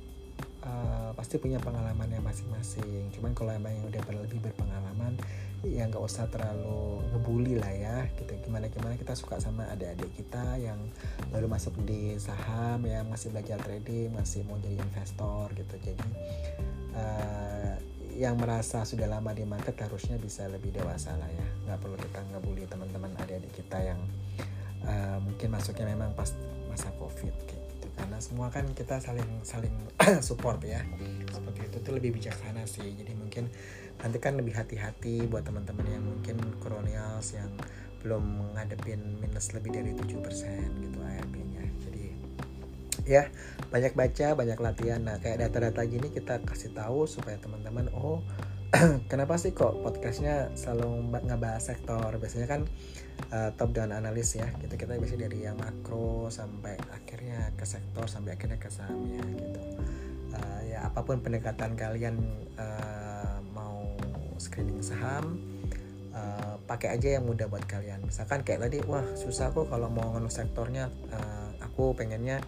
uh, 0.68 1.16
pasti 1.16 1.40
punya 1.40 1.56
pengalaman 1.64 2.12
yang 2.12 2.20
masing-masing. 2.20 3.08
Cuman 3.16 3.32
kalau 3.32 3.56
emang 3.56 3.72
yang 3.72 3.88
udah 3.88 4.04
lebih 4.20 4.44
berpengalaman 4.44 5.16
ya 5.64 5.88
nggak 5.88 6.04
usah 6.04 6.28
terlalu 6.28 7.00
ngebully 7.16 7.56
lah 7.56 7.72
ya 7.72 7.96
gitu. 8.20 8.36
Gimana 8.44 8.68
gimana 8.68 9.00
kita 9.00 9.16
suka 9.16 9.40
sama 9.40 9.64
adik-adik 9.72 10.12
kita 10.12 10.60
yang 10.60 10.76
baru 11.32 11.48
masuk 11.48 11.72
di 11.88 12.20
saham 12.20 12.84
ya 12.84 13.00
masih 13.00 13.32
belajar 13.32 13.56
trading 13.64 14.12
masih 14.12 14.44
mau 14.44 14.60
jadi 14.60 14.76
investor 14.76 15.48
gitu. 15.56 15.80
Jadi 15.80 16.04
uh, 17.00 17.74
yang 18.20 18.36
merasa 18.36 18.84
sudah 18.84 19.08
lama 19.08 19.32
di 19.32 19.48
market 19.48 19.72
harusnya 19.80 20.20
bisa 20.20 20.44
lebih 20.52 20.76
dewasa 20.76 21.16
lah 21.16 21.30
ya. 21.32 21.46
Nggak 21.64 21.78
perlu 21.80 21.96
kita 21.96 22.20
ngebully 22.28 22.64
teman-teman 22.68 23.16
adik-adik 23.16 23.52
kita 23.56 23.78
yang 23.80 24.00
uh, 24.84 25.16
mungkin 25.24 25.48
masuknya 25.48 25.88
memang 25.88 26.12
pas 26.12 26.36
masa 26.68 26.92
covid 27.00 27.32
gitu. 27.48 27.86
Karena 27.96 28.20
semua 28.20 28.52
kan 28.52 28.68
kita 28.76 29.00
saling 29.00 29.40
saling 29.40 29.72
support 30.28 30.60
ya. 30.60 30.84
Seperti 31.32 31.60
itu 31.64 31.76
tuh 31.80 31.92
lebih 31.96 32.20
bijaksana 32.20 32.68
sih. 32.68 32.92
Jadi 32.92 33.16
mungkin 33.16 33.48
nanti 34.00 34.16
kan 34.20 34.36
lebih 34.36 34.52
hati-hati 34.52 35.24
buat 35.24 35.48
teman-teman 35.48 35.88
yang 35.88 36.04
mungkin 36.04 36.36
kolonials 36.60 37.32
yang 37.32 37.48
belum 38.00 38.56
ngadepin 38.56 39.20
minus 39.20 39.52
lebih 39.52 39.76
dari 39.76 39.92
7% 39.92 40.24
gitu 40.80 40.98
ARB-nya 41.04 41.64
ya. 43.10 43.26
Banyak 43.74 43.98
baca 43.98 44.26
banyak 44.38 44.58
latihan. 44.62 45.02
Nah 45.02 45.18
kayak 45.18 45.42
data-data 45.42 45.82
gini 45.90 46.14
kita 46.14 46.38
kasih 46.46 46.70
tahu 46.70 47.10
supaya 47.10 47.36
teman-teman 47.42 47.90
oh 47.90 48.22
kenapa 49.10 49.34
sih 49.34 49.50
kok 49.50 49.82
podcastnya 49.82 50.54
selalu 50.54 51.10
ngebahas 51.26 51.74
sektor? 51.74 52.06
Biasanya 52.22 52.46
kan 52.46 52.60
uh, 53.34 53.50
top 53.58 53.74
down 53.74 53.90
analis 53.90 54.38
ya. 54.38 54.46
Gitu 54.62 54.78
kita 54.78 54.94
biasanya 54.94 55.26
dari 55.26 55.42
yang 55.42 55.58
makro 55.58 56.30
sampai 56.30 56.78
akhirnya 56.94 57.50
ke 57.58 57.66
sektor 57.66 58.06
sampai 58.06 58.38
akhirnya 58.38 58.62
ke 58.62 58.70
sahamnya 58.70 59.26
gitu. 59.26 59.60
Uh, 60.30 60.60
ya 60.70 60.86
apa 60.86 61.02
pun 61.02 61.18
pendekatan 61.18 61.74
kalian 61.74 62.22
uh, 62.54 63.10
screening 64.40 64.80
saham 64.80 65.36
uh, 66.16 66.56
pakai 66.64 66.96
aja 66.96 67.20
yang 67.20 67.28
mudah 67.28 67.46
buat 67.46 67.62
kalian. 67.68 68.00
Misalkan 68.08 68.40
kayak 68.40 68.66
tadi 68.66 68.80
wah 68.88 69.04
susah 69.12 69.52
kok 69.52 69.68
kalau 69.68 69.92
mau 69.92 70.16
ngeluh 70.16 70.32
sektornya. 70.32 70.88
Uh, 71.12 71.48
aku 71.60 71.92
pengennya 71.92 72.40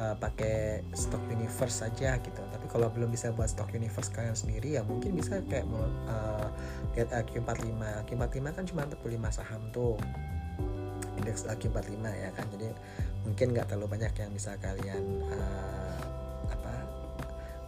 uh, 0.00 0.16
pakai 0.16 0.80
stock 0.96 1.20
universe 1.28 1.84
saja 1.84 2.16
gitu. 2.16 2.40
Tapi 2.40 2.66
kalau 2.72 2.88
belum 2.88 3.12
bisa 3.12 3.30
buat 3.36 3.52
stock 3.52 3.68
universe 3.76 4.08
kalian 4.08 4.32
sendiri 4.32 4.80
ya 4.80 4.82
mungkin 4.82 5.12
bisa 5.12 5.44
kayak 5.44 5.68
uh, 6.08 6.48
lihat 6.96 7.12
AQ45 7.12 7.76
AQ45 8.08 8.46
kan 8.56 8.64
cuma 8.64 8.82
45 8.88 9.36
saham 9.36 9.62
tuh. 9.70 10.00
Indeks 11.20 11.44
AQ45 11.44 12.04
ya 12.16 12.30
kan. 12.32 12.48
Jadi 12.48 12.72
mungkin 13.28 13.52
nggak 13.52 13.68
terlalu 13.68 14.00
banyak 14.00 14.12
yang 14.16 14.32
bisa 14.32 14.56
kalian 14.56 15.20
uh, 15.28 15.99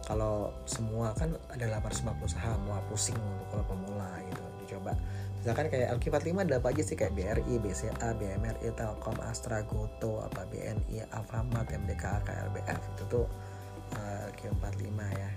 kalau 0.03 0.51
semua 0.67 1.15
kan 1.15 1.31
ada 1.51 1.79
850 1.79 2.35
saham 2.35 2.59
wah 2.67 2.83
pusing 2.91 3.15
untuk 3.15 3.47
kalau 3.55 3.65
pemula 3.71 4.11
gitu 4.27 4.43
dicoba. 4.63 4.91
Misalkan 5.39 5.67
kayak 5.67 5.99
LQ45 5.99 6.39
ada 6.39 6.55
apa 6.59 6.67
aja 6.71 6.83
sih? 6.87 6.95
Kayak 6.95 7.13
BRI, 7.19 7.55
BCA, 7.59 8.09
BMRI, 8.15 8.71
Telkom, 8.79 9.19
Astra, 9.27 9.59
Goto, 9.67 10.23
apa 10.23 10.47
BNI, 10.47 11.03
Alfamart, 11.11 11.67
MDK, 11.67 12.23
KLBF 12.23 12.79
itu 12.95 13.03
tuh 13.11 13.25
uh, 13.99 13.99
eh, 13.99 14.31
LQ45 14.31 14.99
ya. 15.03 15.31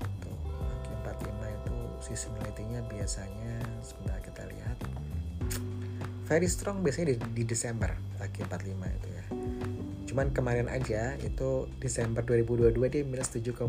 Gitu. 0.00 0.32
LQ45 0.64 1.40
itu 1.44 1.76
seasonality-nya 2.00 2.80
biasanya 2.88 3.52
sebentar 3.84 4.16
kita 4.24 4.48
lihat. 4.48 4.76
Very 6.24 6.48
strong 6.48 6.80
biasanya 6.80 7.12
di, 7.12 7.16
di 7.36 7.42
Desember 7.44 7.92
LQ45 8.16 8.80
itu 8.80 9.08
ya 9.12 9.41
cuman 10.12 10.28
kemarin 10.36 10.68
aja 10.68 11.16
itu 11.24 11.64
Desember 11.80 12.20
2022 12.20 12.76
dia 12.92 13.00
minus 13.00 13.32
7,05 13.32 13.64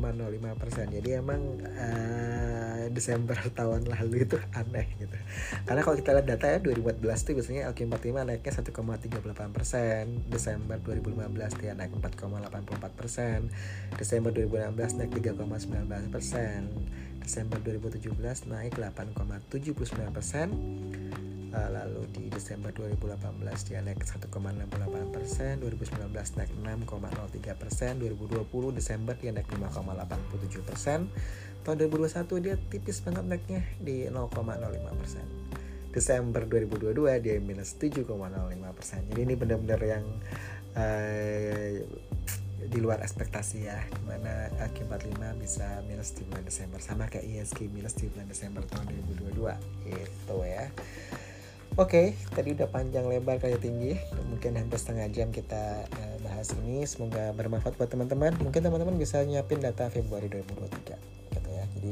persen. 0.60 0.92
Jadi 0.92 1.16
emang 1.16 1.40
uh, 1.64 2.92
Desember 2.92 3.40
tahun 3.58 3.88
lalu 3.88 4.28
itu 4.28 4.36
aneh 4.52 4.92
gitu. 5.00 5.16
Karena 5.64 5.88
kalau 5.88 5.96
kita 5.96 6.12
lihat 6.20 6.28
data 6.28 6.46
ya 6.52 6.60
2014 6.60 7.00
tuh 7.00 7.34
biasanya 7.40 7.72
LQ45 7.72 8.16
naiknya 8.28 8.52
1,38 8.60 9.56
persen. 9.56 10.04
Desember 10.28 10.76
2015 10.84 11.64
dia 11.64 11.72
naik 11.80 11.96
4,84 11.96 13.00
persen. 13.00 13.48
Desember 13.96 14.36
2016 14.36 15.00
naik 15.00 15.12
3,19 15.16 16.12
persen. 16.12 16.60
Desember 17.24 17.56
2017 17.64 18.52
naik 18.52 18.76
8,79 18.76 20.12
persen 20.12 20.48
lalu 21.54 22.10
di 22.10 22.24
Desember 22.34 22.74
2018 22.74 23.70
dia 23.70 23.80
naik 23.86 24.02
1,68 24.02 25.14
persen 25.14 25.62
2019 25.62 26.10
naik 26.10 26.52
6,03 26.58 27.62
persen 27.62 27.92
2020 28.02 28.74
Desember 28.74 29.14
dia 29.14 29.30
naik 29.30 29.46
5,87 29.54 30.66
persen. 30.66 31.06
Tahun 31.62 31.78
2021 31.78 32.44
dia 32.44 32.56
tipis 32.58 33.06
banget 33.06 33.24
naiknya 33.30 33.62
di 33.78 34.10
0,05 34.10 34.34
persen. 34.98 35.26
Desember 35.94 36.42
2022 36.50 37.22
dia 37.22 37.38
minus 37.38 37.78
7,05 37.78 38.10
persen. 38.74 39.06
Jadi 39.14 39.22
ini 39.22 39.38
benar-benar 39.38 39.82
yang 39.86 40.06
uh, 40.74 41.70
di 42.64 42.80
luar 42.82 43.06
ekspektasi 43.06 43.70
ya 43.70 43.78
di 43.94 44.02
mana 44.10 44.50
AK45 44.58 45.22
bisa 45.38 45.86
minus 45.86 46.18
di 46.18 46.26
bulan 46.26 46.50
Desember. 46.50 46.82
Sama 46.82 47.06
kayak 47.14 47.30
ISG 47.30 47.70
minus 47.70 47.94
di 47.94 48.10
bulan 48.10 48.26
Desember 48.26 48.66
tahun 48.66 48.90
2022 49.14 49.94
itu 49.94 50.38
ya 50.50 50.66
Oke, 51.74 52.14
okay, 52.14 52.38
tadi 52.38 52.54
udah 52.54 52.70
panjang 52.70 53.10
lebar 53.10 53.42
kayak 53.42 53.66
tinggi. 53.66 53.98
Mungkin 54.30 54.62
hampir 54.62 54.78
setengah 54.78 55.10
jam 55.10 55.34
kita 55.34 55.82
uh, 55.90 56.16
bahas 56.22 56.54
ini. 56.62 56.86
Semoga 56.86 57.34
bermanfaat 57.34 57.82
buat 57.82 57.90
teman-teman. 57.90 58.38
Mungkin 58.46 58.62
teman-teman 58.62 58.94
bisa 58.94 59.26
nyiapin 59.26 59.58
data 59.58 59.90
Februari 59.90 60.30
2023 60.30 61.34
gitu 61.34 61.50
ya. 61.50 61.66
Jadi 61.74 61.92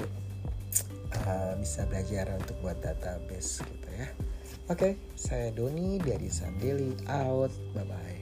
uh, 1.26 1.54
bisa 1.58 1.90
belajar 1.90 2.30
untuk 2.38 2.62
buat 2.62 2.78
database 2.78 3.66
gitu 3.66 3.88
ya. 3.90 4.06
Oke, 4.70 4.78
okay, 4.78 4.94
saya 5.18 5.50
Doni 5.50 5.98
dari 5.98 6.30
Sam 6.30 6.62
Daily 6.62 6.94
out. 7.10 7.50
Bye 7.74 7.82
bye. 7.90 8.21